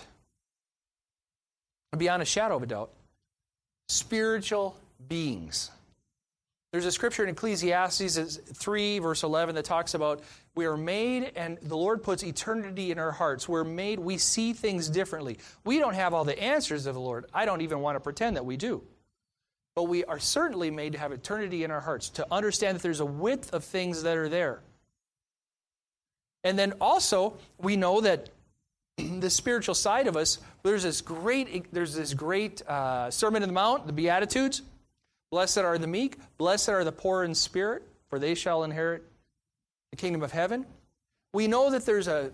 beyond 1.98 2.22
a 2.22 2.26
shadow 2.26 2.56
of 2.56 2.62
a 2.62 2.68
doubt, 2.68 2.92
spiritual 3.88 4.78
beings. 5.08 5.72
There's 6.72 6.86
a 6.86 6.92
scripture 6.92 7.24
in 7.24 7.30
Ecclesiastes 7.30 8.38
3, 8.54 9.00
verse 9.00 9.24
11, 9.24 9.56
that 9.56 9.66
talks 9.66 9.96
about 9.96 10.22
we 10.54 10.68
are 10.68 10.78
made 10.78 11.32
and 11.36 11.58
the 11.64 11.76
Lord 11.76 12.04
puts 12.04 12.24
eternity 12.24 12.92
in 12.92 13.00
our 13.00 13.12
hearts. 13.12 13.50
We're 13.50 13.64
made, 13.64 13.98
we 13.98 14.20
see 14.20 14.54
things 14.54 14.88
differently. 14.88 15.40
We 15.66 15.80
don't 15.80 15.96
have 15.96 16.14
all 16.14 16.26
the 16.26 16.40
answers 16.40 16.86
of 16.86 16.94
the 16.94 17.02
Lord. 17.02 17.26
I 17.34 17.46
don't 17.46 17.62
even 17.62 17.80
want 17.80 17.96
to 17.96 18.00
pretend 18.00 18.36
that 18.36 18.46
we 18.46 18.56
do 18.56 18.84
but 19.80 19.88
we 19.88 20.04
are 20.04 20.20
certainly 20.20 20.70
made 20.70 20.92
to 20.92 21.00
have 21.00 21.14
eternity 21.14 21.64
in 21.64 21.72
our 21.72 21.80
hearts, 21.80 22.10
to 22.10 22.28
understand 22.34 22.76
that 22.76 22.82
there's 22.82 23.00
a 23.00 23.06
width 23.06 23.54
of 23.54 23.64
things 23.64 24.04
that 24.04 24.18
are 24.18 24.28
there. 24.28 24.60
And 26.44 26.60
then 26.60 26.74
also, 26.82 27.38
we 27.58 27.78
know 27.78 28.02
that 28.02 28.30
the 28.98 29.30
spiritual 29.30 29.76
side 29.76 30.08
of 30.08 30.18
us, 30.18 30.40
there's 30.64 30.84
this 30.84 31.00
great, 31.00 31.72
there's 31.72 31.96
this 31.96 32.14
great 32.14 32.62
uh, 32.68 33.10
Sermon 33.10 33.42
on 33.42 33.48
the 33.48 33.54
Mount, 33.54 33.88
the 33.88 33.94
Beatitudes. 33.94 34.64
Blessed 35.32 35.60
are 35.60 35.78
the 35.78 35.88
meek, 35.88 36.18
blessed 36.38 36.68
are 36.68 36.84
the 36.84 36.92
poor 36.92 37.24
in 37.24 37.34
spirit, 37.34 37.84
for 38.10 38.20
they 38.20 38.36
shall 38.36 38.66
inherit 38.66 39.06
the 39.92 39.96
kingdom 39.96 40.24
of 40.24 40.34
heaven. 40.34 40.66
We 41.34 41.48
know 41.48 41.70
that 41.72 41.86
there's 41.86 42.10
a 42.10 42.32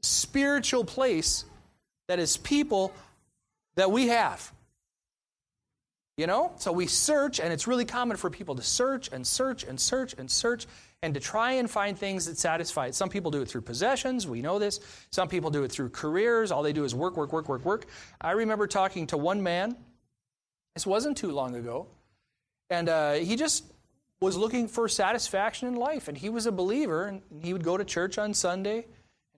spiritual 0.00 0.84
place 0.84 1.44
that 2.08 2.18
is 2.18 2.38
people 2.38 2.92
that 3.76 3.92
we 3.92 4.08
have. 4.08 4.52
You 6.16 6.26
know? 6.26 6.52
So 6.56 6.72
we 6.72 6.86
search, 6.86 7.40
and 7.40 7.52
it's 7.52 7.66
really 7.66 7.84
common 7.84 8.16
for 8.16 8.30
people 8.30 8.54
to 8.56 8.62
search 8.62 9.10
and 9.12 9.26
search 9.26 9.64
and 9.64 9.80
search 9.80 10.14
and 10.18 10.30
search 10.30 10.66
and 11.02 11.14
to 11.14 11.20
try 11.20 11.52
and 11.52 11.68
find 11.68 11.98
things 11.98 12.26
that 12.26 12.38
satisfy 12.38 12.86
it. 12.86 12.94
Some 12.94 13.08
people 13.08 13.30
do 13.30 13.42
it 13.42 13.48
through 13.48 13.62
possessions. 13.62 14.26
We 14.26 14.40
know 14.40 14.58
this. 14.58 14.78
Some 15.10 15.28
people 15.28 15.50
do 15.50 15.64
it 15.64 15.72
through 15.72 15.88
careers. 15.90 16.52
All 16.52 16.62
they 16.62 16.72
do 16.72 16.84
is 16.84 16.94
work, 16.94 17.16
work, 17.16 17.32
work, 17.32 17.48
work, 17.48 17.64
work. 17.64 17.86
I 18.20 18.32
remember 18.32 18.66
talking 18.66 19.08
to 19.08 19.16
one 19.16 19.42
man, 19.42 19.76
this 20.74 20.86
wasn't 20.86 21.16
too 21.16 21.32
long 21.32 21.56
ago, 21.56 21.88
and 22.70 22.88
uh, 22.88 23.12
he 23.14 23.36
just 23.36 23.64
was 24.20 24.36
looking 24.36 24.68
for 24.68 24.88
satisfaction 24.88 25.66
in 25.66 25.74
life. 25.74 26.06
And 26.06 26.16
he 26.16 26.28
was 26.28 26.46
a 26.46 26.52
believer, 26.52 27.06
and 27.06 27.22
he 27.42 27.52
would 27.52 27.64
go 27.64 27.76
to 27.76 27.84
church 27.84 28.16
on 28.16 28.32
Sunday, 28.32 28.86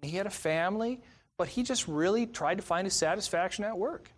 and 0.00 0.10
he 0.10 0.16
had 0.18 0.26
a 0.26 0.30
family, 0.30 1.00
but 1.38 1.48
he 1.48 1.62
just 1.62 1.88
really 1.88 2.26
tried 2.26 2.56
to 2.56 2.62
find 2.62 2.86
his 2.86 2.94
satisfaction 2.94 3.64
at 3.64 3.78
work. 3.78 4.10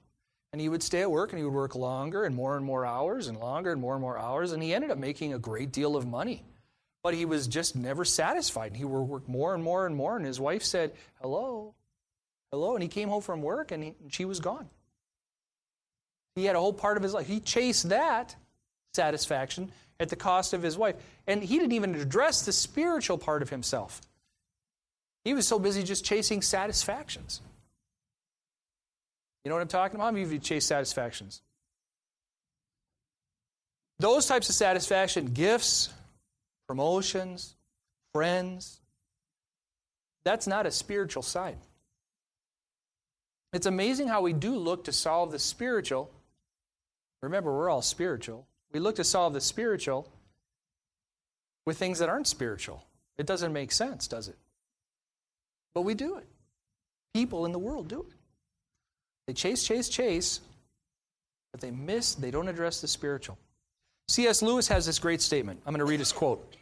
And 0.56 0.60
he 0.62 0.70
would 0.70 0.82
stay 0.82 1.02
at 1.02 1.10
work 1.10 1.32
and 1.32 1.38
he 1.38 1.44
would 1.44 1.52
work 1.52 1.74
longer 1.74 2.24
and 2.24 2.34
more 2.34 2.56
and 2.56 2.64
more 2.64 2.86
hours 2.86 3.28
and 3.28 3.36
longer 3.36 3.72
and 3.72 3.78
more 3.78 3.92
and 3.92 4.00
more 4.00 4.18
hours. 4.18 4.52
And 4.52 4.62
he 4.62 4.72
ended 4.72 4.90
up 4.90 4.96
making 4.96 5.34
a 5.34 5.38
great 5.38 5.70
deal 5.70 5.96
of 5.96 6.06
money. 6.06 6.44
But 7.02 7.12
he 7.12 7.26
was 7.26 7.46
just 7.46 7.76
never 7.76 8.06
satisfied. 8.06 8.68
And 8.68 8.76
he 8.78 8.86
would 8.86 9.02
work 9.02 9.28
more 9.28 9.52
and 9.52 9.62
more 9.62 9.84
and 9.84 9.94
more. 9.94 10.16
And 10.16 10.24
his 10.24 10.40
wife 10.40 10.62
said, 10.62 10.92
Hello, 11.20 11.74
hello. 12.50 12.72
And 12.72 12.82
he 12.82 12.88
came 12.88 13.10
home 13.10 13.20
from 13.20 13.42
work 13.42 13.70
and, 13.70 13.82
he, 13.82 13.94
and 14.00 14.10
she 14.10 14.24
was 14.24 14.40
gone. 14.40 14.70
He 16.36 16.46
had 16.46 16.56
a 16.56 16.58
whole 16.58 16.72
part 16.72 16.96
of 16.96 17.02
his 17.02 17.12
life. 17.12 17.26
He 17.26 17.38
chased 17.38 17.90
that 17.90 18.34
satisfaction 18.94 19.70
at 20.00 20.08
the 20.08 20.16
cost 20.16 20.54
of 20.54 20.62
his 20.62 20.78
wife. 20.78 20.96
And 21.26 21.42
he 21.42 21.58
didn't 21.58 21.72
even 21.72 21.96
address 21.96 22.46
the 22.46 22.52
spiritual 22.52 23.18
part 23.18 23.42
of 23.42 23.50
himself. 23.50 24.00
He 25.22 25.34
was 25.34 25.46
so 25.46 25.58
busy 25.58 25.82
just 25.82 26.02
chasing 26.02 26.40
satisfactions. 26.40 27.42
You 29.46 29.50
know 29.50 29.54
what 29.54 29.62
I'm 29.62 29.68
talking 29.68 29.94
about? 29.94 30.12
How 30.12 30.18
you 30.18 30.38
chase 30.40 30.66
satisfactions? 30.66 31.40
Those 34.00 34.26
types 34.26 34.48
of 34.48 34.56
satisfaction, 34.56 35.26
gifts, 35.26 35.90
promotions, 36.66 37.54
friends, 38.12 38.80
that's 40.24 40.48
not 40.48 40.66
a 40.66 40.72
spiritual 40.72 41.22
side. 41.22 41.58
It's 43.52 43.66
amazing 43.66 44.08
how 44.08 44.20
we 44.20 44.32
do 44.32 44.56
look 44.56 44.82
to 44.86 44.92
solve 44.92 45.30
the 45.30 45.38
spiritual. 45.38 46.10
Remember, 47.22 47.56
we're 47.56 47.70
all 47.70 47.82
spiritual. 47.82 48.48
We 48.72 48.80
look 48.80 48.96
to 48.96 49.04
solve 49.04 49.32
the 49.32 49.40
spiritual 49.40 50.10
with 51.64 51.78
things 51.78 52.00
that 52.00 52.08
aren't 52.08 52.26
spiritual. 52.26 52.82
It 53.16 53.26
doesn't 53.26 53.52
make 53.52 53.70
sense, 53.70 54.08
does 54.08 54.26
it? 54.26 54.38
But 55.72 55.82
we 55.82 55.94
do 55.94 56.16
it. 56.16 56.26
People 57.14 57.46
in 57.46 57.52
the 57.52 57.60
world 57.60 57.86
do 57.86 58.00
it. 58.00 58.16
They 59.26 59.32
chase, 59.32 59.64
chase, 59.64 59.88
chase, 59.88 60.40
but 61.52 61.60
they 61.60 61.70
miss, 61.70 62.14
they 62.14 62.30
don't 62.30 62.48
address 62.48 62.80
the 62.80 62.88
spiritual. 62.88 63.38
C.S. 64.08 64.42
Lewis 64.42 64.68
has 64.68 64.86
this 64.86 64.98
great 64.98 65.20
statement. 65.20 65.60
I'm 65.66 65.72
going 65.72 65.80
to 65.80 65.90
read 65.90 65.98
his 65.98 66.12
quote. 66.12 66.54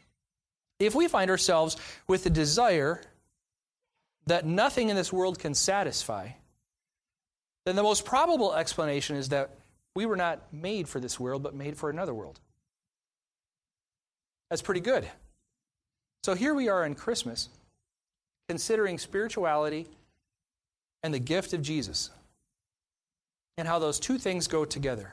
If 0.78 0.94
we 0.94 1.08
find 1.08 1.30
ourselves 1.30 1.76
with 2.08 2.24
a 2.26 2.30
desire 2.30 3.00
that 4.26 4.46
nothing 4.46 4.88
in 4.88 4.96
this 4.96 5.12
world 5.12 5.38
can 5.38 5.54
satisfy, 5.54 6.28
then 7.66 7.76
the 7.76 7.82
most 7.82 8.04
probable 8.04 8.54
explanation 8.54 9.16
is 9.16 9.28
that 9.28 9.50
we 9.94 10.06
were 10.06 10.16
not 10.16 10.40
made 10.52 10.88
for 10.88 11.00
this 11.00 11.20
world, 11.20 11.42
but 11.42 11.54
made 11.54 11.76
for 11.76 11.90
another 11.90 12.14
world. 12.14 12.40
That's 14.50 14.62
pretty 14.62 14.80
good. 14.80 15.06
So 16.24 16.34
here 16.34 16.54
we 16.54 16.68
are 16.68 16.84
in 16.84 16.94
Christmas, 16.94 17.48
considering 18.48 18.98
spirituality 18.98 19.86
and 21.02 21.12
the 21.12 21.18
gift 21.18 21.52
of 21.52 21.60
Jesus 21.62 22.10
and 23.56 23.68
how 23.68 23.78
those 23.78 24.00
two 24.00 24.18
things 24.18 24.48
go 24.48 24.64
together. 24.64 25.12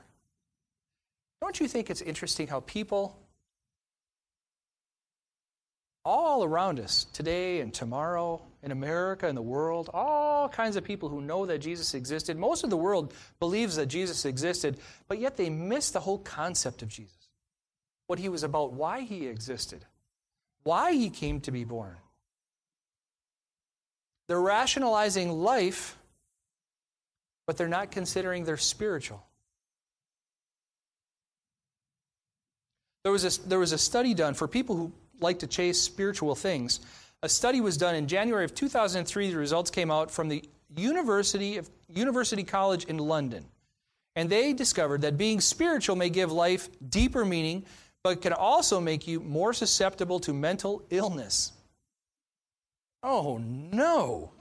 Don't 1.42 1.60
you 1.60 1.68
think 1.68 1.90
it's 1.90 2.02
interesting 2.02 2.48
how 2.48 2.60
people 2.62 3.18
all 6.04 6.44
around 6.44 6.80
us 6.80 7.06
today 7.14 7.62
and 7.62 7.74
tomorrow 7.74 8.42
in 8.64 8.72
America 8.72 9.28
and 9.28 9.38
the 9.38 9.42
world, 9.42 9.90
all 9.94 10.50
kinds 10.50 10.76
of 10.76 10.84
people 10.84 11.10
who 11.10 11.22
know 11.22 11.46
that 11.46 11.60
Jesus 11.60 11.94
existed. 11.94 12.38
Most 12.38 12.64
of 12.64 12.70
the 12.70 12.78
world 12.78 13.14
believes 13.40 13.76
that 13.76 13.88
Jesus 13.88 14.26
existed, 14.26 14.78
but 15.08 15.20
yet 15.20 15.38
they 15.38 15.50
miss 15.50 15.92
the 15.92 16.00
whole 16.00 16.20
concept 16.20 16.82
of 16.82 16.90
Jesus. 16.90 17.30
What 18.08 18.20
he 18.20 18.30
was 18.30 18.44
about, 18.44 18.74
why 18.74 19.02
he 19.02 19.28
existed, 19.28 19.86
why 20.64 20.94
he 20.94 21.10
came 21.10 21.40
to 21.42 21.52
be 21.52 21.64
born. 21.64 21.96
They're 24.28 24.42
rationalizing 24.42 25.32
life 25.32 25.98
but 27.51 27.58
they're 27.58 27.67
not 27.67 27.91
considering 27.91 28.46
they're 28.46 28.55
spiritual. 28.55 29.22
There 33.03 33.12
was, 33.12 33.25
a, 33.25 33.46
there 33.46 33.60
was 33.60 33.74
a 33.74 33.77
study 33.77 34.13
done 34.13 34.36
for 34.36 34.48
people 34.48 34.77
who 34.77 34.93
like 35.20 35.39
to 35.39 35.48
chase 35.48 35.81
spiritual 35.81 36.34
things. 36.34 36.79
A 37.24 37.27
study 37.27 37.60
was 37.60 37.75
done 37.75 37.93
in 37.93 38.08
January 38.08 38.46
of 38.46 38.55
2003. 38.55 39.31
The 39.31 39.38
results 39.38 39.70
came 39.70 39.91
out 39.91 40.12
from 40.12 40.29
the 40.29 40.46
University, 40.77 41.58
of, 41.58 41.70
University 41.89 42.46
College 42.46 42.86
in 42.86 43.00
London. 43.00 43.43
And 44.15 44.29
they 44.29 44.53
discovered 44.53 45.01
that 45.01 45.17
being 45.17 45.41
spiritual 45.41 45.98
may 45.98 46.10
give 46.10 46.31
life 46.31 46.70
deeper 46.89 47.25
meaning, 47.25 47.65
but 48.01 48.22
can 48.22 48.31
also 48.31 48.79
make 48.79 49.10
you 49.10 49.20
more 49.20 49.51
susceptible 49.51 50.22
to 50.22 50.34
mental 50.34 50.86
illness. 50.89 51.51
Oh 53.03 53.41
no! 53.43 54.31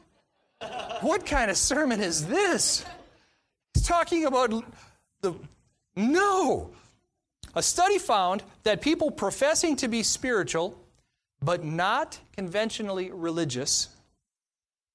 What 1.00 1.26
kind 1.26 1.50
of 1.50 1.56
sermon 1.56 2.00
is 2.00 2.28
this? 2.28 2.84
He's 3.74 3.86
talking 3.86 4.24
about 4.24 4.64
the. 5.20 5.34
No! 5.96 6.70
A 7.54 7.62
study 7.62 7.98
found 7.98 8.42
that 8.62 8.80
people 8.80 9.10
professing 9.10 9.76
to 9.76 9.88
be 9.88 10.02
spiritual, 10.02 10.80
but 11.42 11.64
not 11.64 12.18
conventionally 12.32 13.10
religious. 13.10 13.88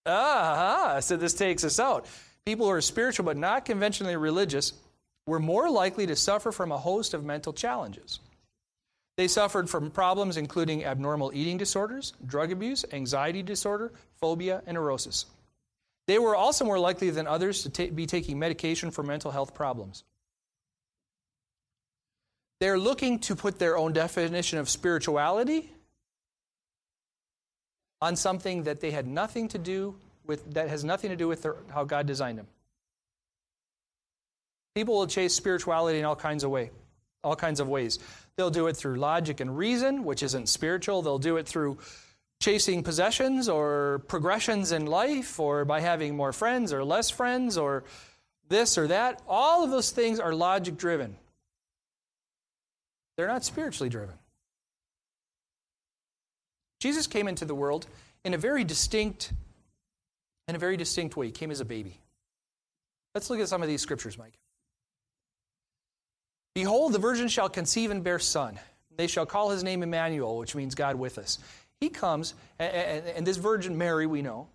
Ah, 0.05 0.99
so 1.01 1.17
this 1.17 1.33
takes 1.33 1.63
us 1.63 1.79
out. 1.79 2.05
People 2.45 2.67
who 2.67 2.71
are 2.71 2.81
spiritual 2.81 3.25
but 3.25 3.37
not 3.37 3.65
conventionally 3.65 4.15
religious 4.15 4.73
were 5.25 5.39
more 5.39 5.69
likely 5.69 6.05
to 6.05 6.15
suffer 6.15 6.51
from 6.51 6.71
a 6.71 6.77
host 6.77 7.13
of 7.13 7.25
mental 7.25 7.51
challenges. 7.51 8.19
They 9.17 9.27
suffered 9.27 9.69
from 9.69 9.91
problems 9.91 10.37
including 10.37 10.85
abnormal 10.85 11.31
eating 11.33 11.57
disorders, 11.57 12.13
drug 12.25 12.51
abuse, 12.51 12.85
anxiety 12.91 13.41
disorder, 13.41 13.91
phobia, 14.19 14.61
and 14.67 14.75
neurosis. 14.75 15.25
They 16.07 16.19
were 16.19 16.35
also 16.35 16.65
more 16.65 16.79
likely 16.79 17.09
than 17.09 17.27
others 17.27 17.63
to 17.63 17.69
ta- 17.69 17.93
be 17.93 18.05
taking 18.05 18.37
medication 18.37 18.91
for 18.91 19.03
mental 19.03 19.31
health 19.31 19.53
problems. 19.53 20.03
They're 22.59 22.79
looking 22.79 23.19
to 23.19 23.35
put 23.35 23.59
their 23.59 23.77
own 23.77 23.93
definition 23.93 24.59
of 24.59 24.69
spirituality 24.69 25.71
on 28.01 28.15
something 28.15 28.63
that 28.63 28.81
they 28.81 28.91
had 28.91 29.07
nothing 29.07 29.47
to 29.49 29.57
do 29.57 29.95
with, 30.25 30.53
that 30.53 30.69
has 30.69 30.83
nothing 30.83 31.09
to 31.09 31.15
do 31.15 31.27
with 31.27 31.41
their, 31.41 31.55
how 31.73 31.83
God 31.83 32.05
designed 32.05 32.37
them. 32.37 32.47
People 34.73 34.95
will 34.95 35.07
chase 35.07 35.33
spirituality 35.33 35.99
in 35.99 36.05
all 36.05 36.15
kinds 36.15 36.43
of 36.43 36.51
way, 36.51 36.71
all 37.23 37.35
kinds 37.35 37.59
of 37.59 37.67
ways. 37.67 37.99
They'll 38.35 38.49
do 38.49 38.67
it 38.67 38.75
through 38.75 38.95
logic 38.95 39.39
and 39.39 39.57
reason, 39.57 40.03
which 40.03 40.21
isn't 40.21 40.49
spiritual. 40.49 41.01
They'll 41.01 41.17
do 41.17 41.37
it 41.37 41.47
through 41.47 41.77
chasing 42.39 42.83
possessions 42.83 43.49
or 43.49 44.03
progressions 44.07 44.71
in 44.71 44.85
life 44.85 45.39
or 45.39 45.65
by 45.65 45.79
having 45.79 46.15
more 46.15 46.33
friends 46.33 46.73
or 46.73 46.83
less 46.83 47.09
friends 47.09 47.57
or 47.57 47.83
this 48.49 48.77
or 48.77 48.87
that. 48.87 49.21
All 49.27 49.63
of 49.63 49.71
those 49.71 49.91
things 49.91 50.19
are 50.19 50.33
logic 50.33 50.77
driven. 50.77 51.15
They're 53.17 53.27
not 53.27 53.43
spiritually 53.43 53.89
driven. 53.89 54.15
Jesus 56.79 57.07
came 57.07 57.27
into 57.27 57.45
the 57.45 57.55
world 57.55 57.87
in 58.23 58.33
a 58.33 58.37
very 58.37 58.63
distinct 58.63 59.31
in 60.47 60.55
a 60.55 60.59
very 60.59 60.77
distinct 60.77 61.17
way. 61.17 61.27
He 61.27 61.31
came 61.31 61.49
as 61.49 61.59
a 61.59 61.65
baby. 61.65 61.99
Let's 63.15 63.29
look 63.29 63.39
at 63.39 63.47
some 63.47 63.63
of 63.63 63.67
these 63.67 63.81
scriptures, 63.81 64.17
Mike. 64.17 64.37
Behold, 66.53 66.93
the 66.93 66.99
virgin 66.99 67.27
shall 67.27 67.49
conceive 67.49 67.89
and 67.89 68.03
bear 68.03 68.19
son. 68.19 68.59
They 68.95 69.07
shall 69.07 69.25
call 69.25 69.49
his 69.49 69.63
name 69.63 69.83
Emmanuel, 69.83 70.37
which 70.37 70.55
means 70.55 70.75
God 70.75 70.95
with 70.95 71.17
us. 71.17 71.39
He 71.85 71.89
comes, 71.89 72.33
and, 72.57 73.27
this 73.27 73.37
Virgin 73.37 73.77
Mary, 73.77 74.07
we 74.07 74.23
know, 74.23 74.47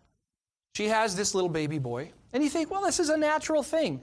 she 0.74 0.88
has 0.88 1.14
this 1.14 1.32
little 1.32 1.48
baby 1.48 1.78
boy. 1.78 2.10
And 2.32 2.42
you 2.42 2.50
think, 2.50 2.72
well, 2.72 2.82
this 2.82 2.98
is 2.98 3.08
a 3.08 3.16
natural 3.16 3.62
thing. 3.62 4.02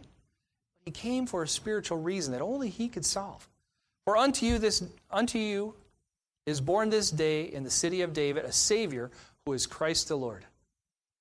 He 0.86 0.92
came 0.92 1.28
for 1.28 1.44
a 1.44 1.48
spiritual 1.48 1.98
reason 1.98 2.32
that 2.32 2.42
only 2.42 2.70
he 2.70 2.88
could 2.88 3.06
solve. 3.06 3.46
For 4.06 4.16
unto 4.16 4.46
you 4.46 4.60
this 4.60 4.82
unto 5.12 5.40
you 5.40 5.74
is 6.46 6.62
born 6.62 6.90
this 6.90 7.12
day 7.12 7.44
in 7.44 7.66
the 7.66 7.70
city 7.70 8.02
of 8.02 8.14
David 8.14 8.46
a 8.46 8.54
Savior 8.54 9.12
who 9.46 9.52
is 9.52 9.68
Christ 9.68 10.08
the 10.08 10.16
Lord. 10.16 10.46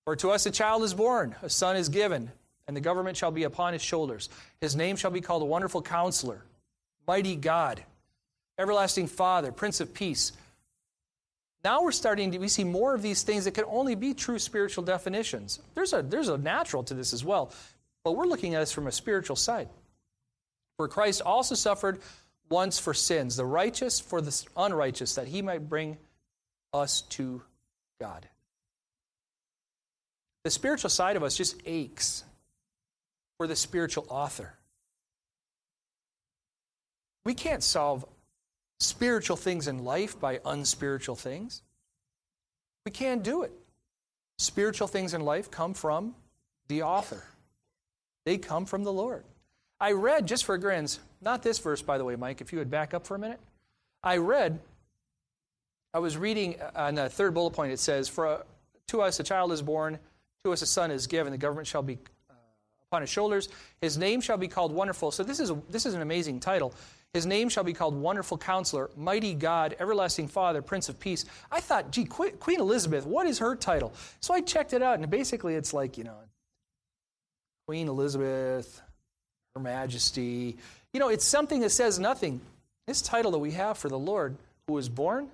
For 0.04 0.14
to 0.14 0.30
us 0.30 0.46
a 0.46 0.52
child 0.52 0.84
is 0.84 0.94
born, 0.94 1.34
a 1.42 1.50
son 1.50 1.74
is 1.74 1.88
given, 1.88 2.30
and 2.68 2.76
the 2.76 2.80
government 2.80 3.16
shall 3.16 3.32
be 3.32 3.42
upon 3.42 3.72
his 3.72 3.82
shoulders. 3.82 4.28
His 4.60 4.76
name 4.76 4.94
shall 4.94 5.10
be 5.10 5.20
called 5.20 5.42
a 5.42 5.46
wonderful 5.46 5.82
counselor, 5.82 6.44
mighty 7.08 7.34
God, 7.34 7.82
everlasting 8.60 9.08
Father, 9.08 9.50
Prince 9.50 9.80
of 9.80 9.92
Peace. 9.92 10.30
Now 11.64 11.82
we're 11.82 11.92
starting 11.92 12.32
to 12.32 12.38
we 12.38 12.48
see 12.48 12.64
more 12.64 12.94
of 12.94 13.02
these 13.02 13.22
things 13.22 13.44
that 13.44 13.54
can 13.54 13.64
only 13.66 13.94
be 13.94 14.14
true 14.14 14.38
spiritual 14.38 14.84
definitions. 14.84 15.60
There's 15.74 15.92
a 15.92 16.02
there's 16.02 16.28
a 16.28 16.38
natural 16.38 16.84
to 16.84 16.94
this 16.94 17.12
as 17.12 17.24
well, 17.24 17.52
but 18.04 18.12
we're 18.12 18.26
looking 18.26 18.54
at 18.54 18.60
this 18.60 18.72
from 18.72 18.86
a 18.86 18.92
spiritual 18.92 19.36
side. 19.36 19.68
For 20.76 20.88
Christ 20.88 21.22
also 21.22 21.54
suffered 21.54 22.00
once 22.48 22.78
for 22.78 22.94
sins, 22.94 23.36
the 23.36 23.44
righteous 23.44 23.98
for 23.98 24.20
the 24.20 24.44
unrighteous, 24.56 25.14
that 25.16 25.26
he 25.26 25.42
might 25.42 25.68
bring 25.68 25.96
us 26.72 27.02
to 27.02 27.42
God. 28.00 28.28
The 30.44 30.50
spiritual 30.50 30.90
side 30.90 31.16
of 31.16 31.24
us 31.24 31.36
just 31.36 31.60
aches 31.64 32.22
for 33.38 33.46
the 33.46 33.56
spiritual 33.56 34.06
author. 34.08 34.54
We 37.24 37.34
can't 37.34 37.62
solve 37.62 38.04
spiritual 38.78 39.36
things 39.36 39.68
in 39.68 39.84
life 39.84 40.18
by 40.18 40.40
unspiritual 40.44 41.16
things. 41.16 41.62
We 42.84 42.92
can't 42.92 43.22
do 43.22 43.42
it. 43.42 43.52
Spiritual 44.38 44.86
things 44.86 45.14
in 45.14 45.22
life 45.22 45.50
come 45.50 45.74
from 45.74 46.14
the 46.68 46.82
author, 46.82 47.24
they 48.24 48.38
come 48.38 48.66
from 48.66 48.84
the 48.84 48.92
Lord. 48.92 49.24
I 49.78 49.92
read, 49.92 50.26
just 50.26 50.44
for 50.44 50.56
grins, 50.56 50.98
not 51.20 51.42
this 51.42 51.58
verse, 51.58 51.82
by 51.82 51.98
the 51.98 52.04
way, 52.04 52.16
Mike, 52.16 52.40
if 52.40 52.52
you 52.52 52.58
would 52.58 52.70
back 52.70 52.94
up 52.94 53.06
for 53.06 53.14
a 53.14 53.18
minute. 53.18 53.40
I 54.02 54.16
read, 54.16 54.58
I 55.92 55.98
was 55.98 56.16
reading 56.16 56.56
on 56.74 56.94
the 56.94 57.08
third 57.08 57.34
bullet 57.34 57.52
point, 57.52 57.72
it 57.72 57.78
says, 57.78 58.08
For 58.08 58.44
to 58.88 59.02
us 59.02 59.20
a 59.20 59.22
child 59.22 59.52
is 59.52 59.62
born, 59.62 59.98
to 60.44 60.52
us 60.52 60.62
a 60.62 60.66
son 60.66 60.90
is 60.90 61.06
given, 61.06 61.30
the 61.30 61.38
government 61.38 61.66
shall 61.66 61.82
be 61.82 61.94
uh, 61.94 62.15
upon 62.90 63.02
his 63.02 63.10
shoulders. 63.10 63.48
His 63.80 63.98
name 63.98 64.20
shall 64.20 64.36
be 64.36 64.48
called 64.48 64.72
Wonderful. 64.72 65.10
So 65.10 65.22
this 65.22 65.40
is, 65.40 65.50
a, 65.50 65.60
this 65.70 65.86
is 65.86 65.94
an 65.94 66.02
amazing 66.02 66.40
title. 66.40 66.72
His 67.14 67.26
name 67.26 67.48
shall 67.48 67.64
be 67.64 67.72
called 67.72 67.94
Wonderful 67.94 68.38
Counselor, 68.38 68.90
Mighty 68.96 69.34
God, 69.34 69.74
Everlasting 69.80 70.28
Father, 70.28 70.62
Prince 70.62 70.88
of 70.88 71.00
Peace. 71.00 71.24
I 71.50 71.60
thought, 71.60 71.90
gee, 71.90 72.04
Queen 72.04 72.60
Elizabeth, 72.60 73.06
what 73.06 73.26
is 73.26 73.38
her 73.38 73.56
title? 73.56 73.92
So 74.20 74.34
I 74.34 74.40
checked 74.40 74.72
it 74.72 74.82
out, 74.82 74.98
and 74.98 75.10
basically 75.10 75.54
it's 75.54 75.72
like, 75.72 75.98
you 75.98 76.04
know, 76.04 76.16
Queen 77.66 77.88
Elizabeth, 77.88 78.80
Her 79.54 79.60
Majesty. 79.60 80.56
You 80.92 81.00
know, 81.00 81.08
it's 81.08 81.24
something 81.24 81.60
that 81.60 81.70
says 81.70 81.98
nothing. 81.98 82.40
This 82.86 83.02
title 83.02 83.32
that 83.32 83.38
we 83.38 83.52
have 83.52 83.78
for 83.78 83.88
the 83.88 83.98
Lord 83.98 84.36
who 84.66 84.74
was 84.74 84.88
born, 84.88 85.28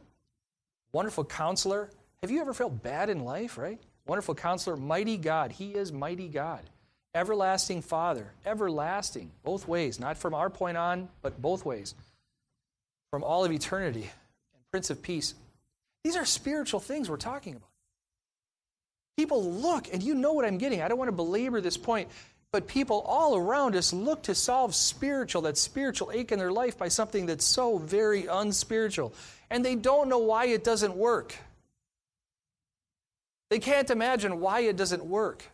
Wonderful 0.93 1.25
Counselor. 1.25 1.91
Have 2.23 2.31
you 2.31 2.41
ever 2.41 2.55
felt 2.55 2.83
bad 2.83 3.11
in 3.11 3.25
life, 3.25 3.59
right? 3.59 3.81
Wonderful 4.07 4.37
Counselor, 4.37 4.77
Mighty 4.77 5.17
God. 5.17 5.53
He 5.53 5.73
is 5.73 5.93
Mighty 5.93 6.29
God. 6.29 6.63
Everlasting 7.15 7.83
Father, 7.83 8.33
everlasting, 8.47 9.31
both 9.45 9.69
ways, 9.69 10.01
not 10.01 10.17
from 10.17 10.33
our 10.33 10.49
point 10.49 10.79
on, 10.79 11.09
but 11.21 11.41
both 11.41 11.65
ways, 11.65 11.95
from 13.11 13.23
all 13.23 13.45
of 13.45 13.53
eternity, 13.53 14.11
and 14.55 14.63
Prince 14.71 14.89
of 14.89 15.03
Peace. 15.03 15.35
These 16.05 16.17
are 16.17 16.25
spiritual 16.25 16.81
things 16.81 17.11
we're 17.11 17.19
talking 17.19 17.55
about. 17.55 17.69
People 19.19 19.45
look, 19.45 19.93
and 19.93 20.03
you 20.03 20.15
know 20.15 20.33
what 20.33 20.47
I'm 20.47 20.57
getting. 20.57 20.81
I 20.81 20.89
don't 20.89 20.97
want 20.97 21.09
to 21.09 21.17
belabor 21.17 21.61
this 21.61 21.77
point, 21.77 22.09
but 22.51 22.67
people 22.67 23.01
all 23.01 23.37
around 23.37 23.77
us 23.77 23.93
look 23.93 24.23
to 24.25 24.35
solve 24.35 24.75
spiritual, 24.75 25.43
that 25.43 25.59
spiritual 25.59 26.11
ache 26.13 26.33
in 26.33 26.39
their 26.39 26.51
life 26.51 26.79
by 26.79 26.89
something 26.89 27.27
that's 27.27 27.45
so 27.45 27.77
very 27.77 28.27
unspiritual. 28.27 29.13
And 29.51 29.63
they 29.63 29.75
don't 29.75 30.09
know 30.09 30.19
why 30.19 30.47
it 30.47 30.65
doesn't 30.65 30.97
work. 30.97 31.35
They 33.51 33.59
can't 33.59 33.91
imagine 33.91 34.41
why 34.41 34.61
it 34.61 34.77
doesn't 34.77 35.05
work. 35.05 35.45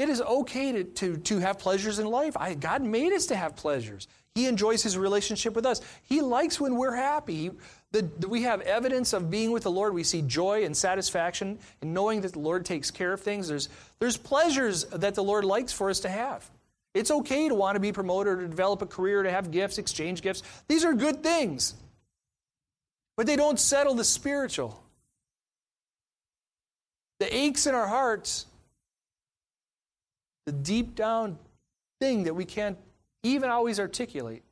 It 0.00 0.08
is 0.08 0.22
okay 0.22 0.72
to, 0.72 0.84
to, 0.84 1.16
to 1.18 1.38
have 1.40 1.58
pleasures 1.58 1.98
in 1.98 2.06
life. 2.06 2.34
I, 2.34 2.54
God 2.54 2.80
made 2.80 3.12
us 3.12 3.26
to 3.26 3.36
have 3.36 3.54
pleasures. 3.54 4.08
He 4.34 4.46
enjoys 4.46 4.82
his 4.82 4.96
relationship 4.96 5.54
with 5.54 5.66
us. 5.66 5.82
He 6.04 6.22
likes 6.22 6.58
when 6.58 6.76
we're 6.76 6.94
happy. 6.94 7.50
The, 7.92 8.08
the, 8.18 8.26
we 8.26 8.44
have 8.44 8.62
evidence 8.62 9.12
of 9.12 9.30
being 9.30 9.50
with 9.50 9.64
the 9.64 9.70
Lord. 9.70 9.92
We 9.92 10.02
see 10.02 10.22
joy 10.22 10.64
and 10.64 10.74
satisfaction 10.74 11.58
in 11.82 11.92
knowing 11.92 12.22
that 12.22 12.32
the 12.32 12.38
Lord 12.38 12.64
takes 12.64 12.90
care 12.90 13.12
of 13.12 13.20
things. 13.20 13.48
There's, 13.48 13.68
there's 13.98 14.16
pleasures 14.16 14.84
that 14.84 15.16
the 15.16 15.22
Lord 15.22 15.44
likes 15.44 15.70
for 15.70 15.90
us 15.90 16.00
to 16.00 16.08
have. 16.08 16.50
It's 16.94 17.10
okay 17.10 17.50
to 17.50 17.54
want 17.54 17.76
to 17.76 17.80
be 17.80 17.92
promoted 17.92 18.38
to 18.38 18.48
develop 18.48 18.80
a 18.80 18.86
career, 18.86 19.22
to 19.22 19.30
have 19.30 19.50
gifts, 19.50 19.76
exchange 19.76 20.22
gifts. 20.22 20.42
These 20.66 20.82
are 20.82 20.94
good 20.94 21.22
things. 21.22 21.74
But 23.18 23.26
they 23.26 23.36
don't 23.36 23.60
settle 23.60 23.94
the 23.94 24.04
spiritual. 24.04 24.82
The 27.18 27.36
aches 27.36 27.66
in 27.66 27.74
our 27.74 27.86
hearts 27.86 28.46
the 30.46 30.52
deep 30.52 30.94
down 30.94 31.38
thing 32.00 32.24
that 32.24 32.34
we 32.34 32.44
can't 32.44 32.78
even 33.22 33.50
always 33.50 33.78
articulate 33.78 34.42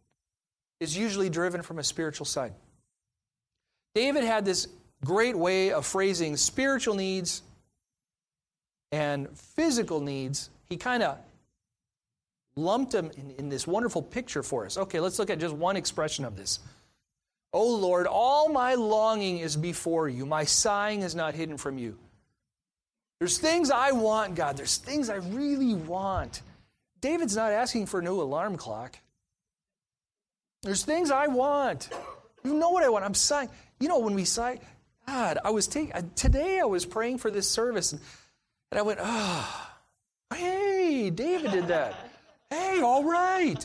is 0.81 0.97
usually 0.97 1.29
driven 1.29 1.63
from 1.63 1.79
a 1.79 1.85
spiritual 1.85 2.27
side. 2.27 2.53
David 3.95 4.25
had 4.25 4.45
this 4.45 4.69
great 5.05 5.37
way 5.37 5.73
of 5.73 5.87
phrasing 5.87 6.37
spiritual 6.37 6.95
needs 6.95 7.43
and 8.93 9.29
physical 9.37 10.01
needs. 10.01 10.51
He 10.69 10.77
kind 10.77 11.03
of 11.03 11.19
lumped 12.57 12.93
them 12.93 13.11
in, 13.17 13.31
in, 13.39 13.49
this 13.49 13.67
wonderful 13.67 14.03
picture 14.03 14.43
for 14.43 14.67
us. 14.67 14.77
Okay, 14.77 15.01
let's 15.01 15.19
look 15.19 15.31
at 15.31 15.39
just 15.39 15.55
one 15.55 15.77
expression 15.77 16.25
of 16.25 16.37
this. 16.37 16.61
Oh 17.53 17.77
Lord, 17.77 18.07
all 18.07 18.49
my 18.49 18.75
longing 18.75 19.39
is 19.39 19.57
before 19.57 20.09
you, 20.09 20.27
my 20.27 20.45
sighing 20.45 21.03
is 21.03 21.15
not 21.15 21.35
hidden 21.35 21.57
from 21.57 21.79
you. 21.79 21.97
There's 23.19 23.39
things 23.39 23.71
I 23.71 23.93
want, 23.93 24.37
God. 24.37 24.57
There's 24.57 24.77
things 24.77 25.11
I 25.11 25.17
really 25.17 25.75
want. 25.75 26.43
David's 27.01 27.37
not 27.37 27.53
asking 27.53 27.87
for 27.87 28.01
a 28.01 28.03
new 28.03 28.21
alarm 28.21 28.57
clock. 28.57 28.99
There's 30.63 30.85
things 30.85 31.11
I 31.11 31.27
want. 31.27 31.89
You 32.45 32.55
know 32.55 32.71
what 32.71 32.85
I 32.85 32.89
want. 32.89 33.05
I'm 33.05 33.15
sighing. 33.15 33.49
You 33.81 33.89
know, 33.89 33.99
when 34.01 34.15
we 34.15 34.25
sigh, 34.25 34.59
God, 35.07 35.39
I 35.45 35.51
was 35.51 35.67
taking, 35.67 36.11
today 36.15 36.61
I 36.61 36.65
was 36.65 36.85
praying 36.85 37.19
for 37.19 37.31
this 37.31 37.49
service 37.49 37.93
and, 37.93 38.01
and 38.71 38.79
I 38.79 38.83
went, 38.83 38.99
oh, 39.03 39.71
hey, 40.35 41.11
David 41.11 41.53
did 41.53 41.69
that. 41.69 41.95
Hey, 42.51 42.81
all 42.83 43.05
right. 43.05 43.65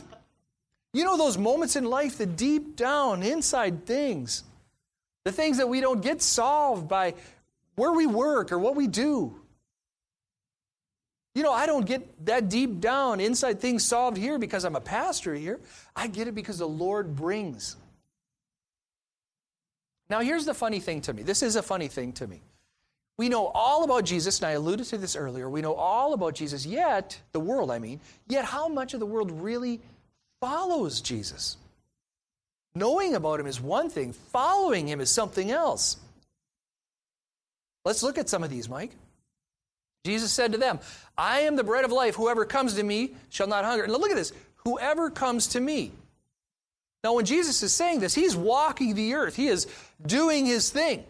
You 0.92 1.04
know 1.04 1.16
those 1.16 1.36
moments 1.36 1.76
in 1.76 1.84
life, 1.84 2.18
the 2.18 2.26
deep 2.26 2.76
down, 2.76 3.22
inside 3.22 3.84
things, 3.84 4.44
the 5.24 5.32
things 5.32 5.58
that 5.58 5.68
we 5.68 5.80
don't 5.80 6.00
get 6.00 6.22
solved 6.22 6.88
by 6.88 7.14
where 7.74 7.92
we 7.92 8.06
work 8.06 8.52
or 8.52 8.58
what 8.58 8.76
we 8.76 8.86
do. 8.86 9.34
You 11.34 11.42
know, 11.42 11.52
I 11.52 11.66
don't 11.66 11.84
get 11.84 12.26
that 12.26 12.48
deep 12.48 12.80
down 12.80 13.20
inside 13.20 13.60
things 13.60 13.84
solved 13.84 14.16
here 14.16 14.38
because 14.38 14.64
I'm 14.64 14.76
a 14.76 14.80
pastor 14.80 15.34
here. 15.34 15.60
I 15.96 16.06
get 16.06 16.28
it 16.28 16.34
because 16.34 16.58
the 16.58 16.68
Lord 16.68 17.16
brings. 17.16 17.76
Now, 20.08 20.20
here's 20.20 20.44
the 20.44 20.54
funny 20.54 20.80
thing 20.80 21.00
to 21.02 21.12
me. 21.12 21.22
This 21.22 21.42
is 21.42 21.56
a 21.56 21.62
funny 21.62 21.88
thing 21.88 22.12
to 22.14 22.26
me. 22.26 22.42
We 23.16 23.28
know 23.28 23.46
all 23.46 23.84
about 23.84 24.04
Jesus, 24.04 24.38
and 24.38 24.46
I 24.46 24.52
alluded 24.52 24.86
to 24.86 24.98
this 24.98 25.16
earlier. 25.16 25.48
We 25.48 25.62
know 25.62 25.74
all 25.74 26.14
about 26.14 26.34
Jesus, 26.34 26.66
yet, 26.66 27.20
the 27.32 27.40
world, 27.40 27.70
I 27.70 27.78
mean, 27.78 28.00
yet 28.28 28.44
how 28.44 28.68
much 28.68 28.92
of 28.94 29.00
the 29.00 29.06
world 29.06 29.30
really 29.30 29.80
follows 30.40 31.00
Jesus? 31.00 31.56
Knowing 32.74 33.14
about 33.14 33.38
him 33.38 33.46
is 33.46 33.60
one 33.60 33.88
thing, 33.88 34.12
following 34.12 34.88
him 34.88 35.00
is 35.00 35.10
something 35.10 35.50
else. 35.50 35.96
Let's 37.84 38.02
look 38.02 38.18
at 38.18 38.28
some 38.28 38.42
of 38.42 38.50
these, 38.50 38.68
Mike. 38.68 38.90
Jesus 40.04 40.32
said 40.32 40.52
to 40.52 40.58
them, 40.58 40.78
I 41.16 41.40
am 41.40 41.56
the 41.56 41.64
bread 41.64 41.84
of 41.84 41.92
life. 41.92 42.14
Whoever 42.14 42.44
comes 42.44 42.74
to 42.74 42.82
me 42.82 43.14
shall 43.30 43.46
not 43.46 43.64
hunger. 43.64 43.84
And 43.84 43.92
look 43.92 44.10
at 44.10 44.16
this 44.16 44.32
whoever 44.58 45.10
comes 45.10 45.48
to 45.48 45.60
me. 45.60 45.92
Now, 47.02 47.14
when 47.14 47.26
Jesus 47.26 47.62
is 47.62 47.72
saying 47.72 48.00
this, 48.00 48.14
he's 48.14 48.34
walking 48.34 48.94
the 48.94 49.14
earth, 49.14 49.36
he 49.36 49.48
is 49.48 49.66
doing 50.04 50.46
his 50.46 50.70
thing. 50.70 51.04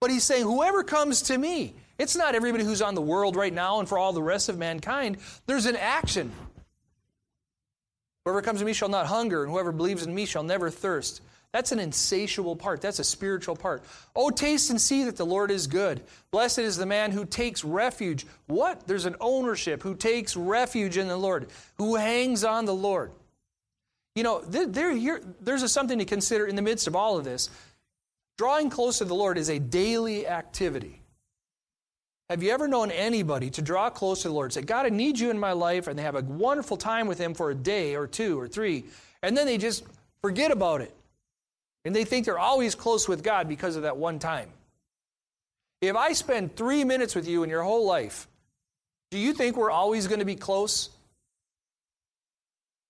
But 0.00 0.10
he's 0.10 0.24
saying, 0.24 0.44
Whoever 0.44 0.82
comes 0.82 1.22
to 1.22 1.38
me, 1.38 1.74
it's 1.98 2.16
not 2.16 2.34
everybody 2.34 2.64
who's 2.64 2.82
on 2.82 2.94
the 2.94 3.02
world 3.02 3.36
right 3.36 3.52
now 3.52 3.78
and 3.78 3.88
for 3.88 3.98
all 3.98 4.12
the 4.12 4.22
rest 4.22 4.48
of 4.48 4.56
mankind. 4.58 5.18
There's 5.46 5.66
an 5.66 5.76
action. 5.76 6.32
Whoever 8.24 8.42
comes 8.42 8.60
to 8.60 8.64
me 8.64 8.72
shall 8.72 8.88
not 8.88 9.06
hunger, 9.06 9.42
and 9.42 9.52
whoever 9.52 9.72
believes 9.72 10.04
in 10.04 10.14
me 10.14 10.26
shall 10.26 10.42
never 10.42 10.70
thirst. 10.70 11.20
That's 11.52 11.72
an 11.72 11.80
insatiable 11.80 12.54
part. 12.54 12.80
That's 12.80 13.00
a 13.00 13.04
spiritual 13.04 13.56
part. 13.56 13.82
Oh, 14.14 14.30
taste 14.30 14.70
and 14.70 14.80
see 14.80 15.04
that 15.04 15.16
the 15.16 15.26
Lord 15.26 15.50
is 15.50 15.66
good. 15.66 16.02
Blessed 16.30 16.60
is 16.60 16.76
the 16.76 16.86
man 16.86 17.10
who 17.10 17.24
takes 17.24 17.64
refuge. 17.64 18.24
What? 18.46 18.86
There's 18.86 19.06
an 19.06 19.16
ownership 19.20 19.82
who 19.82 19.96
takes 19.96 20.36
refuge 20.36 20.96
in 20.96 21.08
the 21.08 21.16
Lord, 21.16 21.48
who 21.76 21.96
hangs 21.96 22.44
on 22.44 22.66
the 22.66 22.74
Lord. 22.74 23.10
You 24.14 24.22
know, 24.22 24.42
there, 24.42 24.92
here, 24.92 25.20
there's 25.40 25.62
a, 25.62 25.68
something 25.68 25.98
to 25.98 26.04
consider 26.04 26.46
in 26.46 26.56
the 26.56 26.62
midst 26.62 26.86
of 26.86 26.94
all 26.94 27.18
of 27.18 27.24
this. 27.24 27.50
Drawing 28.38 28.70
close 28.70 28.98
to 28.98 29.04
the 29.04 29.14
Lord 29.14 29.36
is 29.36 29.50
a 29.50 29.58
daily 29.58 30.26
activity. 30.26 31.02
Have 32.28 32.44
you 32.44 32.52
ever 32.52 32.68
known 32.68 32.92
anybody 32.92 33.50
to 33.50 33.62
draw 33.62 33.90
close 33.90 34.22
to 34.22 34.28
the 34.28 34.34
Lord, 34.34 34.52
say, 34.52 34.62
God, 34.62 34.86
I 34.86 34.88
need 34.90 35.18
you 35.18 35.30
in 35.30 35.38
my 35.38 35.50
life, 35.50 35.88
and 35.88 35.98
they 35.98 36.04
have 36.04 36.14
a 36.14 36.22
wonderful 36.22 36.76
time 36.76 37.08
with 37.08 37.18
Him 37.18 37.34
for 37.34 37.50
a 37.50 37.56
day 37.56 37.96
or 37.96 38.06
two 38.06 38.38
or 38.38 38.46
three, 38.46 38.84
and 39.20 39.36
then 39.36 39.46
they 39.46 39.58
just 39.58 39.84
forget 40.22 40.52
about 40.52 40.80
it? 40.80 40.94
And 41.84 41.94
they 41.94 42.04
think 42.04 42.26
they're 42.26 42.38
always 42.38 42.74
close 42.74 43.08
with 43.08 43.22
God 43.22 43.48
because 43.48 43.76
of 43.76 43.82
that 43.82 43.96
one 43.96 44.18
time. 44.18 44.50
If 45.80 45.96
I 45.96 46.12
spend 46.12 46.56
three 46.56 46.84
minutes 46.84 47.14
with 47.14 47.26
you 47.26 47.42
in 47.42 47.50
your 47.50 47.62
whole 47.62 47.86
life, 47.86 48.28
do 49.10 49.18
you 49.18 49.32
think 49.32 49.56
we're 49.56 49.70
always 49.70 50.06
going 50.06 50.18
to 50.18 50.26
be 50.26 50.36
close? 50.36 50.90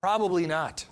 Probably 0.02 0.46
not. 0.46 0.84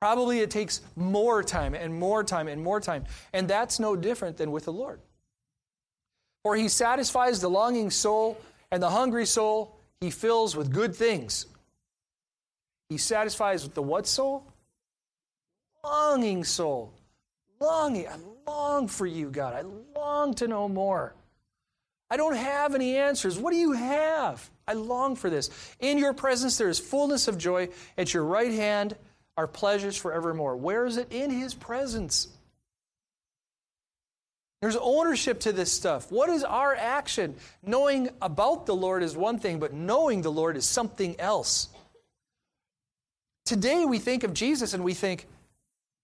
Probably 0.00 0.40
it 0.40 0.50
takes 0.50 0.80
more 0.96 1.42
time 1.42 1.74
and 1.74 1.94
more 1.94 2.22
time 2.22 2.46
and 2.46 2.62
more 2.62 2.80
time. 2.80 3.04
And 3.32 3.48
that's 3.48 3.80
no 3.80 3.96
different 3.96 4.36
than 4.36 4.52
with 4.52 4.64
the 4.64 4.72
Lord. 4.72 5.00
For 6.44 6.54
he 6.56 6.68
satisfies 6.68 7.40
the 7.40 7.50
longing 7.50 7.90
soul, 7.90 8.38
and 8.70 8.82
the 8.82 8.90
hungry 8.90 9.26
soul 9.26 9.76
he 10.00 10.10
fills 10.10 10.54
with 10.54 10.72
good 10.72 10.94
things. 10.94 11.46
He 12.88 12.96
satisfies 12.96 13.64
with 13.64 13.74
the 13.74 13.82
what 13.82 14.06
soul? 14.06 14.44
Longing 15.82 16.44
soul. 16.44 16.92
Longing. 17.60 18.06
I 18.06 18.16
long 18.46 18.88
for 18.88 19.06
you, 19.06 19.30
God. 19.30 19.54
I 19.54 19.62
long 19.98 20.34
to 20.34 20.48
know 20.48 20.68
more. 20.68 21.14
I 22.10 22.16
don't 22.16 22.36
have 22.36 22.74
any 22.74 22.96
answers. 22.96 23.38
What 23.38 23.52
do 23.52 23.58
you 23.58 23.72
have? 23.72 24.48
I 24.66 24.74
long 24.74 25.16
for 25.16 25.28
this. 25.28 25.50
In 25.80 25.98
your 25.98 26.14
presence 26.14 26.56
there 26.56 26.68
is 26.68 26.78
fullness 26.78 27.28
of 27.28 27.36
joy. 27.36 27.68
At 27.96 28.14
your 28.14 28.24
right 28.24 28.52
hand 28.52 28.96
are 29.36 29.46
pleasures 29.46 29.96
forevermore. 29.96 30.56
Where 30.56 30.86
is 30.86 30.96
it? 30.96 31.12
In 31.12 31.30
his 31.30 31.54
presence. 31.54 32.28
There's 34.60 34.76
ownership 34.76 35.40
to 35.40 35.52
this 35.52 35.70
stuff. 35.70 36.10
What 36.10 36.30
is 36.30 36.42
our 36.42 36.74
action? 36.74 37.36
Knowing 37.62 38.10
about 38.20 38.66
the 38.66 38.74
Lord 38.74 39.02
is 39.02 39.16
one 39.16 39.38
thing, 39.38 39.60
but 39.60 39.72
knowing 39.72 40.22
the 40.22 40.32
Lord 40.32 40.56
is 40.56 40.64
something 40.64 41.18
else. 41.20 41.68
Today 43.44 43.84
we 43.84 43.98
think 43.98 44.24
of 44.24 44.34
Jesus 44.34 44.74
and 44.74 44.82
we 44.82 44.94
think, 44.94 45.26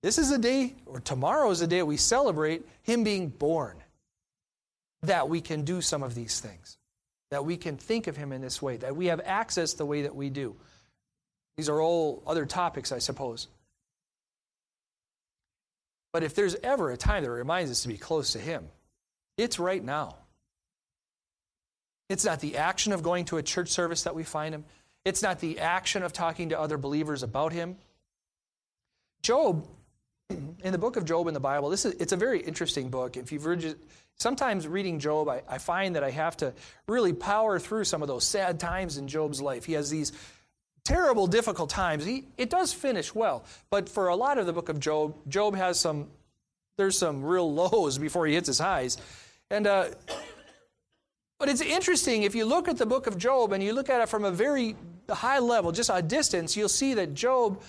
this 0.04 0.18
is 0.18 0.30
a 0.30 0.36
day, 0.36 0.74
or 0.84 1.00
tomorrow 1.00 1.48
is 1.48 1.62
a 1.62 1.66
day 1.66 1.82
we 1.82 1.96
celebrate 1.96 2.68
Him 2.82 3.04
being 3.04 3.30
born. 3.30 3.78
That 5.04 5.30
we 5.30 5.40
can 5.40 5.64
do 5.64 5.80
some 5.80 6.02
of 6.02 6.14
these 6.14 6.40
things, 6.40 6.76
that 7.30 7.46
we 7.46 7.56
can 7.56 7.78
think 7.78 8.06
of 8.06 8.14
Him 8.14 8.30
in 8.30 8.42
this 8.42 8.60
way, 8.60 8.76
that 8.76 8.94
we 8.94 9.06
have 9.06 9.22
access 9.24 9.72
the 9.72 9.86
way 9.86 10.02
that 10.02 10.14
we 10.14 10.28
do. 10.28 10.56
These 11.56 11.70
are 11.70 11.80
all 11.80 12.22
other 12.26 12.44
topics, 12.44 12.92
I 12.92 12.98
suppose. 12.98 13.48
But 16.12 16.22
if 16.22 16.34
there's 16.34 16.54
ever 16.62 16.90
a 16.90 16.98
time 16.98 17.24
that 17.24 17.30
reminds 17.30 17.70
us 17.70 17.80
to 17.84 17.88
be 17.88 17.96
close 17.96 18.32
to 18.32 18.38
Him, 18.38 18.68
it's 19.38 19.58
right 19.58 19.82
now. 19.82 20.16
It's 22.10 22.26
not 22.26 22.40
the 22.40 22.58
action 22.58 22.92
of 22.92 23.02
going 23.02 23.24
to 23.26 23.38
a 23.38 23.42
church 23.42 23.70
service 23.70 24.02
that 24.02 24.14
we 24.14 24.22
find 24.22 24.54
Him, 24.54 24.66
it's 25.06 25.22
not 25.22 25.40
the 25.40 25.60
action 25.60 26.02
of 26.02 26.12
talking 26.12 26.50
to 26.50 26.60
other 26.60 26.76
believers 26.76 27.22
about 27.22 27.54
Him. 27.54 27.78
Job, 29.22 29.66
in 30.64 30.72
the 30.72 30.78
book 30.78 30.96
of 30.96 31.04
Job 31.04 31.28
in 31.28 31.34
the 31.34 31.40
Bible, 31.40 31.68
this 31.68 31.84
is, 31.84 31.92
it's 32.00 32.12
a 32.12 32.16
very 32.16 32.40
interesting 32.40 32.88
book. 32.88 33.18
If 33.18 33.30
you've 33.30 33.44
read, 33.44 33.76
sometimes 34.16 34.66
reading 34.66 34.98
Job, 34.98 35.28
I, 35.28 35.42
I 35.46 35.58
find 35.58 35.94
that 35.94 36.02
I 36.02 36.10
have 36.10 36.38
to 36.38 36.54
really 36.88 37.12
power 37.12 37.58
through 37.58 37.84
some 37.84 38.00
of 38.00 38.08
those 38.08 38.24
sad 38.24 38.58
times 38.58 38.96
in 38.96 39.06
Job's 39.06 39.42
life. 39.42 39.66
He 39.66 39.74
has 39.74 39.90
these 39.90 40.12
terrible, 40.82 41.26
difficult 41.26 41.68
times. 41.68 42.06
He, 42.06 42.24
it 42.38 42.48
does 42.48 42.72
finish 42.72 43.14
well, 43.14 43.44
but 43.68 43.90
for 43.90 44.08
a 44.08 44.16
lot 44.16 44.38
of 44.38 44.46
the 44.46 44.54
book 44.54 44.70
of 44.70 44.80
Job, 44.80 45.14
Job 45.28 45.54
has 45.54 45.78
some, 45.78 46.08
there's 46.78 46.96
some 46.96 47.22
real 47.22 47.52
lows 47.52 47.98
before 47.98 48.26
he 48.26 48.32
hits 48.32 48.46
his 48.46 48.58
highs. 48.58 48.96
And, 49.50 49.66
uh, 49.66 49.90
but 51.38 51.50
it's 51.50 51.60
interesting, 51.60 52.22
if 52.22 52.34
you 52.34 52.46
look 52.46 52.68
at 52.68 52.78
the 52.78 52.86
book 52.86 53.06
of 53.06 53.18
Job 53.18 53.52
and 53.52 53.62
you 53.62 53.74
look 53.74 53.90
at 53.90 54.00
it 54.00 54.08
from 54.08 54.24
a 54.24 54.30
very 54.30 54.76
high 55.10 55.40
level, 55.40 55.72
just 55.72 55.90
a 55.92 56.00
distance, 56.00 56.56
you'll 56.56 56.70
see 56.70 56.94
that 56.94 57.12
Job 57.12 57.60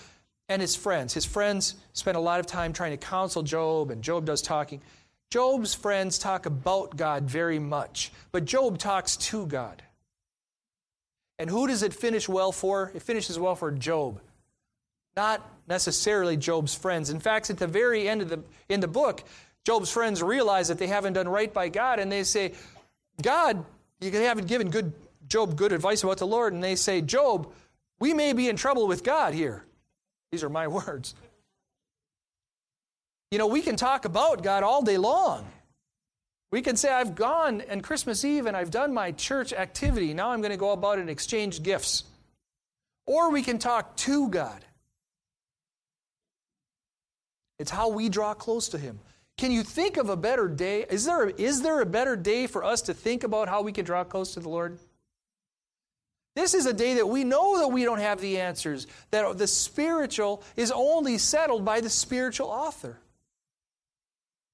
and 0.48 0.62
his 0.62 0.76
friends, 0.76 1.14
his 1.14 1.24
friends 1.24 1.74
spend 1.92 2.16
a 2.16 2.20
lot 2.20 2.40
of 2.40 2.46
time 2.46 2.72
trying 2.72 2.92
to 2.92 2.96
counsel 2.96 3.42
Job, 3.42 3.90
and 3.90 4.02
Job 4.02 4.24
does 4.24 4.42
talking. 4.42 4.80
Job's 5.30 5.74
friends 5.74 6.18
talk 6.18 6.46
about 6.46 6.96
God 6.96 7.24
very 7.24 7.58
much, 7.58 8.12
but 8.30 8.44
Job 8.44 8.78
talks 8.78 9.16
to 9.16 9.46
God. 9.46 9.82
And 11.38 11.50
who 11.50 11.66
does 11.66 11.82
it 11.82 11.92
finish 11.92 12.28
well 12.28 12.52
for? 12.52 12.92
It 12.94 13.02
finishes 13.02 13.38
well 13.38 13.56
for 13.56 13.70
Job. 13.72 14.20
Not 15.16 15.46
necessarily 15.68 16.36
Job's 16.36 16.74
friends. 16.74 17.10
In 17.10 17.20
fact, 17.20 17.50
at 17.50 17.58
the 17.58 17.66
very 17.66 18.08
end 18.08 18.22
of 18.22 18.28
the 18.28 18.42
in 18.68 18.80
the 18.80 18.88
book, 18.88 19.24
Job's 19.64 19.90
friends 19.90 20.22
realize 20.22 20.68
that 20.68 20.78
they 20.78 20.86
haven't 20.86 21.14
done 21.14 21.28
right 21.28 21.52
by 21.52 21.68
God, 21.68 21.98
and 21.98 22.10
they 22.10 22.22
say, 22.22 22.52
God, 23.20 23.64
you 24.00 24.12
haven't 24.12 24.46
given 24.46 24.70
good 24.70 24.92
Job 25.28 25.56
good 25.56 25.72
advice 25.72 26.04
about 26.04 26.18
the 26.18 26.26
Lord, 26.26 26.52
and 26.52 26.62
they 26.62 26.76
say, 26.76 27.00
Job, 27.00 27.52
we 27.98 28.14
may 28.14 28.32
be 28.32 28.48
in 28.48 28.56
trouble 28.56 28.86
with 28.86 29.02
God 29.02 29.34
here. 29.34 29.65
These 30.36 30.44
are 30.44 30.50
my 30.50 30.68
words. 30.80 31.14
You 33.30 33.38
know, 33.38 33.46
we 33.46 33.62
can 33.62 33.76
talk 33.76 34.04
about 34.04 34.42
God 34.42 34.62
all 34.62 34.82
day 34.82 34.98
long. 34.98 35.46
We 36.52 36.60
can 36.60 36.76
say, 36.76 36.92
I've 36.92 37.14
gone 37.14 37.62
and 37.62 37.82
Christmas 37.82 38.22
Eve 38.22 38.44
and 38.44 38.54
I've 38.54 38.70
done 38.70 38.92
my 38.92 39.12
church 39.12 39.54
activity. 39.54 40.12
Now 40.12 40.32
I'm 40.32 40.42
going 40.42 40.50
to 40.50 40.58
go 40.58 40.72
about 40.72 40.98
and 40.98 41.08
exchange 41.08 41.62
gifts. 41.62 42.04
Or 43.06 43.30
we 43.30 43.42
can 43.42 43.58
talk 43.58 43.96
to 43.96 44.28
God. 44.28 44.62
It's 47.58 47.70
how 47.70 47.88
we 47.88 48.10
draw 48.10 48.34
close 48.34 48.68
to 48.68 48.78
Him. 48.78 49.00
Can 49.38 49.50
you 49.50 49.62
think 49.62 49.96
of 49.96 50.10
a 50.10 50.16
better 50.16 50.48
day? 50.48 50.84
Is 50.90 51.06
there, 51.06 51.30
is 51.30 51.62
there 51.62 51.80
a 51.80 51.86
better 51.86 52.14
day 52.14 52.46
for 52.46 52.62
us 52.62 52.82
to 52.82 52.94
think 52.94 53.24
about 53.24 53.48
how 53.48 53.62
we 53.62 53.72
can 53.72 53.86
draw 53.86 54.04
close 54.04 54.34
to 54.34 54.40
the 54.40 54.50
Lord? 54.50 54.78
This 56.36 56.52
is 56.52 56.66
a 56.66 56.74
day 56.74 56.94
that 56.94 57.08
we 57.08 57.24
know 57.24 57.58
that 57.60 57.68
we 57.68 57.84
don't 57.84 57.98
have 57.98 58.20
the 58.20 58.38
answers, 58.38 58.86
that 59.10 59.38
the 59.38 59.46
spiritual 59.46 60.42
is 60.54 60.70
only 60.70 61.16
settled 61.16 61.64
by 61.64 61.80
the 61.80 61.88
spiritual 61.88 62.48
author. 62.48 62.98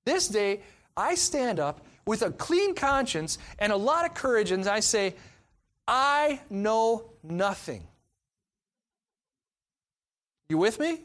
This 0.07 0.29
day, 0.29 0.61
I 0.97 1.17
stand 1.17 1.59
up 1.59 1.85
with 2.07 2.23
a 2.23 2.31
clean 2.31 2.77
conscience 2.77 3.37
and 3.59 3.73
a 3.73 3.77
lot 3.77 4.07
of 4.07 4.15
courage 4.15 4.53
and 4.53 4.65
I 4.69 4.79
say, 4.79 5.17
I 5.89 6.41
know 6.49 7.11
nothing. 7.25 7.83
You 10.49 10.59
with 10.59 10.79
me? 10.79 11.01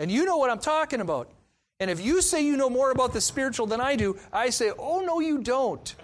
And 0.00 0.10
you 0.10 0.24
know 0.24 0.38
what 0.38 0.48
I'm 0.48 0.58
talking 0.58 1.02
about. 1.02 1.30
And 1.80 1.90
if 1.90 2.00
you 2.00 2.22
say 2.22 2.42
you 2.42 2.56
know 2.56 2.70
more 2.70 2.92
about 2.92 3.12
the 3.12 3.20
spiritual 3.20 3.66
than 3.66 3.80
I 3.82 3.96
do, 3.96 4.18
I 4.32 4.48
say, 4.48 4.72
oh, 4.78 5.00
no, 5.00 5.20
you 5.20 5.42
don't. 5.42 5.94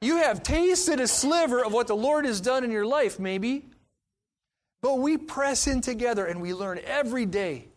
You 0.00 0.18
have 0.18 0.42
tasted 0.42 1.00
a 1.00 1.08
sliver 1.08 1.64
of 1.64 1.72
what 1.72 1.86
the 1.86 1.96
Lord 1.96 2.24
has 2.26 2.40
done 2.40 2.64
in 2.64 2.70
your 2.70 2.86
life, 2.86 3.18
maybe. 3.18 3.64
But 4.82 4.98
we 4.98 5.16
press 5.16 5.66
in 5.66 5.80
together 5.80 6.26
and 6.26 6.40
we 6.40 6.52
learn 6.54 6.78
every 6.84 7.26
day. 7.26 7.68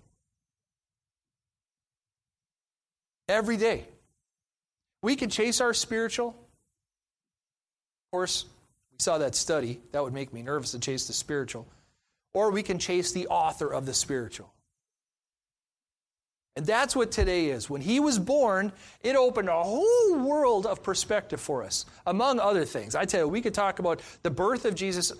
Every 3.27 3.57
day. 3.57 3.85
We 5.01 5.15
can 5.15 5.29
chase 5.29 5.61
our 5.61 5.73
spiritual. 5.73 6.29
Of 6.29 8.11
course, 8.11 8.45
we 8.91 8.97
saw 8.99 9.19
that 9.19 9.35
study. 9.35 9.79
That 9.91 10.03
would 10.03 10.13
make 10.13 10.33
me 10.33 10.41
nervous 10.41 10.71
to 10.71 10.79
chase 10.79 11.07
the 11.07 11.13
spiritual. 11.13 11.67
Or 12.33 12.51
we 12.51 12.63
can 12.63 12.79
chase 12.79 13.11
the 13.11 13.27
author 13.27 13.73
of 13.73 13.85
the 13.85 13.93
spiritual. 13.93 14.51
And 16.59 16.67
that's 16.67 16.93
what 16.93 17.09
today 17.09 17.45
is. 17.51 17.69
When 17.69 17.79
he 17.79 18.01
was 18.01 18.19
born, 18.19 18.73
it 19.01 19.15
opened 19.15 19.47
a 19.47 19.63
whole 19.63 20.19
world 20.19 20.65
of 20.65 20.83
perspective 20.83 21.39
for 21.39 21.63
us, 21.63 21.85
among 22.05 22.37
other 22.37 22.65
things. 22.65 22.95
I 22.95 23.05
tell 23.05 23.21
you, 23.21 23.27
we 23.29 23.39
could 23.39 23.53
talk 23.53 23.79
about 23.79 24.01
the 24.23 24.29
birth 24.29 24.65
of 24.65 24.75
Jesus 24.75 25.13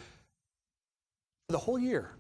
the 1.48 1.58
whole 1.58 1.80
year 1.80 2.12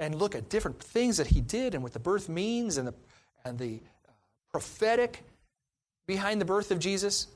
and 0.00 0.16
look 0.16 0.34
at 0.34 0.48
different 0.48 0.82
things 0.82 1.18
that 1.18 1.28
he 1.28 1.40
did 1.40 1.74
and 1.74 1.82
what 1.84 1.92
the 1.92 2.00
birth 2.00 2.28
means 2.28 2.76
and 2.76 2.88
the, 2.88 2.94
and 3.44 3.56
the 3.56 3.78
uh, 4.08 4.10
prophetic 4.50 5.22
behind 6.08 6.40
the 6.40 6.44
birth 6.44 6.72
of 6.72 6.80
Jesus. 6.80 7.28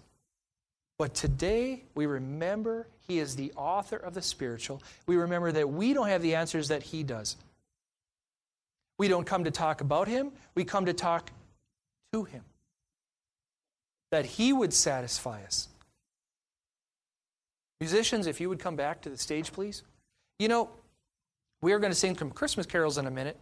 But 0.99 1.15
today, 1.15 1.85
we 1.95 2.07
remember 2.07 2.89
He 3.07 3.21
is 3.21 3.37
the 3.37 3.53
author 3.55 3.99
of 3.99 4.15
the 4.15 4.23
spiritual. 4.23 4.83
We 5.07 5.15
remember 5.15 5.53
that 5.53 5.71
we 5.71 5.93
don't 5.93 6.09
have 6.09 6.23
the 6.23 6.35
answers 6.35 6.67
that 6.67 6.83
He 6.83 7.05
does. 7.05 7.37
We 8.99 9.09
don't 9.09 9.25
come 9.25 9.45
to 9.45 9.51
talk 9.51 9.81
about 9.81 10.09
Him, 10.09 10.33
we 10.55 10.65
come 10.65 10.87
to 10.87 10.93
talk 10.93 11.31
to 12.13 12.25
Him. 12.25 12.43
That 14.11 14.27
He 14.27 14.53
would 14.53 14.75
satisfy 14.75 15.43
us. 15.45 15.69
Musicians, 17.81 18.27
if 18.27 18.41
you 18.41 18.49
would 18.49 18.59
come 18.59 18.75
back 18.75 19.03
to 19.03 19.09
the 19.09 19.17
stage, 19.17 19.53
please. 19.53 19.85
You 20.39 20.49
know, 20.49 20.69
we 21.61 21.73
are 21.73 21.79
going 21.79 21.93
to 21.93 21.99
sing 21.99 22.17
some 22.17 22.31
Christmas 22.31 22.67
carols 22.67 22.99
in 22.99 23.07
a 23.07 23.11
minute, 23.11 23.39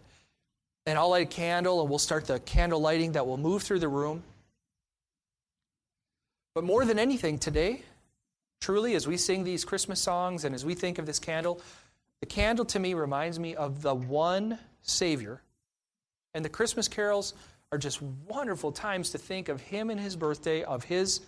and 0.84 0.98
I'll 0.98 1.08
light 1.08 1.22
a 1.22 1.30
candle, 1.30 1.80
and 1.80 1.88
we'll 1.88 1.98
start 1.98 2.26
the 2.26 2.38
candle 2.40 2.80
lighting 2.80 3.12
that 3.12 3.26
will 3.26 3.38
move 3.38 3.62
through 3.62 3.78
the 3.78 3.88
room. 3.88 4.22
But 6.54 6.64
more 6.64 6.84
than 6.84 6.98
anything 6.98 7.38
today, 7.38 7.82
truly, 8.60 8.94
as 8.94 9.06
we 9.06 9.16
sing 9.16 9.44
these 9.44 9.64
Christmas 9.64 10.00
songs 10.00 10.44
and 10.44 10.54
as 10.54 10.64
we 10.64 10.74
think 10.74 10.98
of 10.98 11.06
this 11.06 11.18
candle, 11.18 11.60
the 12.20 12.26
candle 12.26 12.64
to 12.66 12.78
me 12.78 12.94
reminds 12.94 13.38
me 13.38 13.54
of 13.54 13.82
the 13.82 13.94
one 13.94 14.58
Savior. 14.82 15.42
And 16.36 16.44
the 16.44 16.50
Christmas 16.50 16.86
carols 16.86 17.32
are 17.72 17.78
just 17.78 18.02
wonderful 18.02 18.70
times 18.70 19.10
to 19.10 19.18
think 19.18 19.48
of 19.48 19.62
Him 19.62 19.88
and 19.88 19.98
His 19.98 20.16
birthday, 20.16 20.62
of 20.62 20.84
His 20.84 21.22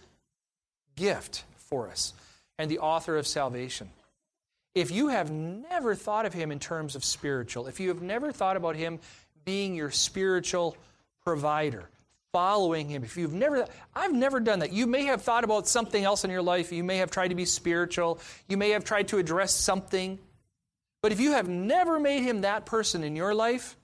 gift 0.96 1.44
for 1.56 1.88
us, 1.88 2.12
and 2.58 2.70
the 2.70 2.80
author 2.80 3.16
of 3.16 3.26
salvation. 3.26 3.88
If 4.74 4.90
you 4.90 5.08
have 5.08 5.30
never 5.30 5.94
thought 5.94 6.26
of 6.26 6.34
Him 6.34 6.52
in 6.52 6.58
terms 6.58 6.94
of 6.94 7.06
spiritual, 7.06 7.68
if 7.68 7.80
you 7.80 7.88
have 7.88 8.02
never 8.02 8.32
thought 8.32 8.58
about 8.58 8.76
Him 8.76 8.98
being 9.46 9.74
your 9.74 9.90
spiritual 9.90 10.76
provider, 11.24 11.88
following 12.32 12.90
him. 12.90 13.02
If 13.02 13.16
you've 13.16 13.32
never, 13.32 13.66
I've 13.94 14.12
never 14.12 14.40
done 14.40 14.58
that. 14.58 14.72
You 14.72 14.86
may 14.86 15.04
have 15.04 15.22
thought 15.22 15.44
about 15.44 15.66
something 15.66 16.04
else 16.04 16.22
in 16.22 16.30
your 16.30 16.42
life. 16.42 16.70
You 16.70 16.84
may 16.84 16.98
have 16.98 17.10
tried 17.10 17.28
to 17.28 17.34
be 17.34 17.46
spiritual. 17.46 18.20
You 18.46 18.58
may 18.58 18.70
have 18.70 18.84
tried 18.84 19.08
to 19.08 19.16
address 19.16 19.54
something. 19.54 20.18
But 21.00 21.12
if 21.12 21.20
you 21.20 21.32
have 21.32 21.48
never 21.48 21.98
made 21.98 22.24
him 22.24 22.42
that 22.42 22.66
person 22.66 23.04
in 23.04 23.16
your 23.16 23.34
life, 23.34 23.77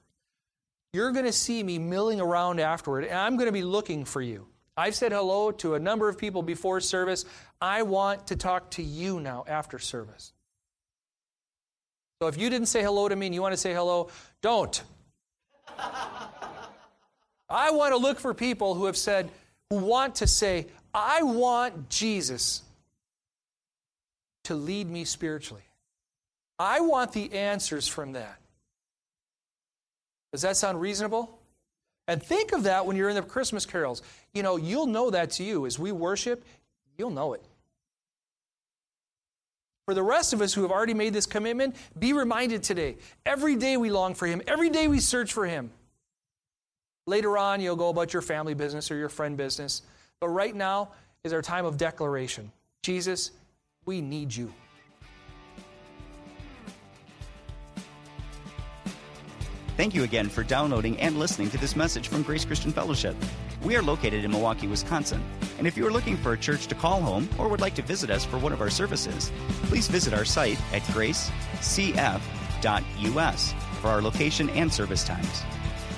you're 0.94 1.10
going 1.10 1.24
to 1.24 1.32
see 1.32 1.60
me 1.60 1.78
milling 1.78 2.20
around 2.20 2.60
afterward, 2.60 3.04
and 3.04 3.18
I'm 3.18 3.36
going 3.36 3.48
to 3.48 3.52
be 3.52 3.64
looking 3.64 4.04
for 4.04 4.22
you. 4.22 4.46
I've 4.76 4.94
said 4.94 5.10
hello 5.10 5.50
to 5.50 5.74
a 5.74 5.80
number 5.80 6.08
of 6.08 6.16
people 6.16 6.42
before 6.42 6.80
service. 6.80 7.24
I 7.60 7.82
want 7.82 8.28
to 8.28 8.36
talk 8.36 8.70
to 8.72 8.82
you 8.82 9.18
now 9.18 9.44
after 9.48 9.80
service. 9.80 10.32
So 12.22 12.28
if 12.28 12.38
you 12.38 12.48
didn't 12.48 12.68
say 12.68 12.80
hello 12.80 13.08
to 13.08 13.16
me 13.16 13.26
and 13.26 13.34
you 13.34 13.42
want 13.42 13.54
to 13.54 13.56
say 13.56 13.72
hello, 13.72 14.08
don't. 14.40 14.82
I 17.48 17.72
want 17.72 17.92
to 17.92 17.96
look 17.96 18.20
for 18.20 18.32
people 18.32 18.74
who 18.74 18.86
have 18.86 18.96
said, 18.96 19.30
who 19.70 19.78
want 19.78 20.16
to 20.16 20.28
say, 20.28 20.68
I 20.94 21.24
want 21.24 21.88
Jesus 21.88 22.62
to 24.44 24.54
lead 24.54 24.88
me 24.88 25.04
spiritually. 25.04 25.64
I 26.56 26.80
want 26.80 27.12
the 27.12 27.32
answers 27.32 27.88
from 27.88 28.12
that. 28.12 28.38
Does 30.34 30.42
that 30.42 30.56
sound 30.56 30.80
reasonable? 30.80 31.38
And 32.08 32.20
think 32.20 32.50
of 32.50 32.64
that 32.64 32.86
when 32.86 32.96
you're 32.96 33.08
in 33.08 33.14
the 33.14 33.22
Christmas 33.22 33.64
carols. 33.64 34.02
You 34.32 34.42
know, 34.42 34.56
you'll 34.56 34.88
know 34.88 35.08
that 35.10 35.30
to 35.30 35.44
you. 35.44 35.64
As 35.64 35.78
we 35.78 35.92
worship, 35.92 36.44
you'll 36.98 37.10
know 37.10 37.34
it. 37.34 37.44
For 39.86 39.94
the 39.94 40.02
rest 40.02 40.32
of 40.32 40.40
us 40.40 40.52
who 40.52 40.62
have 40.62 40.72
already 40.72 40.92
made 40.92 41.12
this 41.12 41.26
commitment, 41.26 41.76
be 41.96 42.12
reminded 42.12 42.64
today. 42.64 42.96
Every 43.24 43.54
day 43.54 43.76
we 43.76 43.90
long 43.90 44.16
for 44.16 44.26
Him, 44.26 44.42
every 44.48 44.70
day 44.70 44.88
we 44.88 44.98
search 44.98 45.32
for 45.32 45.46
Him. 45.46 45.70
Later 47.06 47.38
on, 47.38 47.60
you'll 47.60 47.76
go 47.76 47.90
about 47.90 48.12
your 48.12 48.20
family 48.20 48.54
business 48.54 48.90
or 48.90 48.96
your 48.96 49.08
friend 49.08 49.36
business. 49.36 49.82
But 50.18 50.30
right 50.30 50.56
now 50.56 50.88
is 51.22 51.32
our 51.32 51.42
time 51.42 51.64
of 51.64 51.76
declaration 51.76 52.50
Jesus, 52.82 53.30
we 53.84 54.00
need 54.00 54.34
you. 54.34 54.52
Thank 59.76 59.92
you 59.92 60.04
again 60.04 60.28
for 60.28 60.44
downloading 60.44 61.00
and 61.00 61.18
listening 61.18 61.50
to 61.50 61.58
this 61.58 61.74
message 61.74 62.06
from 62.06 62.22
Grace 62.22 62.44
Christian 62.44 62.70
Fellowship. 62.70 63.16
We 63.64 63.74
are 63.74 63.82
located 63.82 64.24
in 64.24 64.30
Milwaukee, 64.30 64.68
Wisconsin. 64.68 65.20
And 65.58 65.66
if 65.66 65.76
you 65.76 65.84
are 65.84 65.90
looking 65.90 66.16
for 66.16 66.32
a 66.32 66.38
church 66.38 66.68
to 66.68 66.76
call 66.76 67.00
home 67.00 67.28
or 67.38 67.48
would 67.48 67.60
like 67.60 67.74
to 67.74 67.82
visit 67.82 68.08
us 68.08 68.24
for 68.24 68.38
one 68.38 68.52
of 68.52 68.60
our 68.60 68.70
services, 68.70 69.32
please 69.64 69.88
visit 69.88 70.14
our 70.14 70.24
site 70.24 70.60
at 70.72 70.82
gracecf.us 70.82 71.24
for 73.80 73.88
our 73.88 74.00
location 74.00 74.48
and 74.50 74.72
service 74.72 75.02
times. 75.02 75.42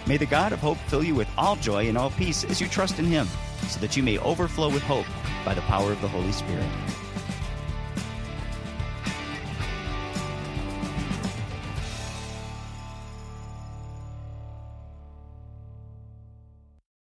May 0.07 0.17
the 0.17 0.25
God 0.25 0.55
of 0.55 0.61
hope 0.61 0.79
fill 0.89 1.05
you 1.05 1.15
with 1.15 1.29
all 1.37 1.57
joy 1.57 1.87
and 1.87 1.99
all 1.99 2.11
peace 2.11 2.45
as 2.45 2.63
you 2.63 2.69
trust 2.69 2.99
in 2.99 3.05
him, 3.05 3.29
so 3.69 3.79
that 3.81 3.95
you 3.95 4.03
may 4.03 4.17
overflow 4.19 4.71
with 4.71 4.85
hope 4.85 5.07
by 5.45 5.53
the 5.53 5.61
power 5.63 5.93
of 5.93 6.01
the 6.01 6.09
Holy 6.09 6.33
Spirit. 6.33 6.67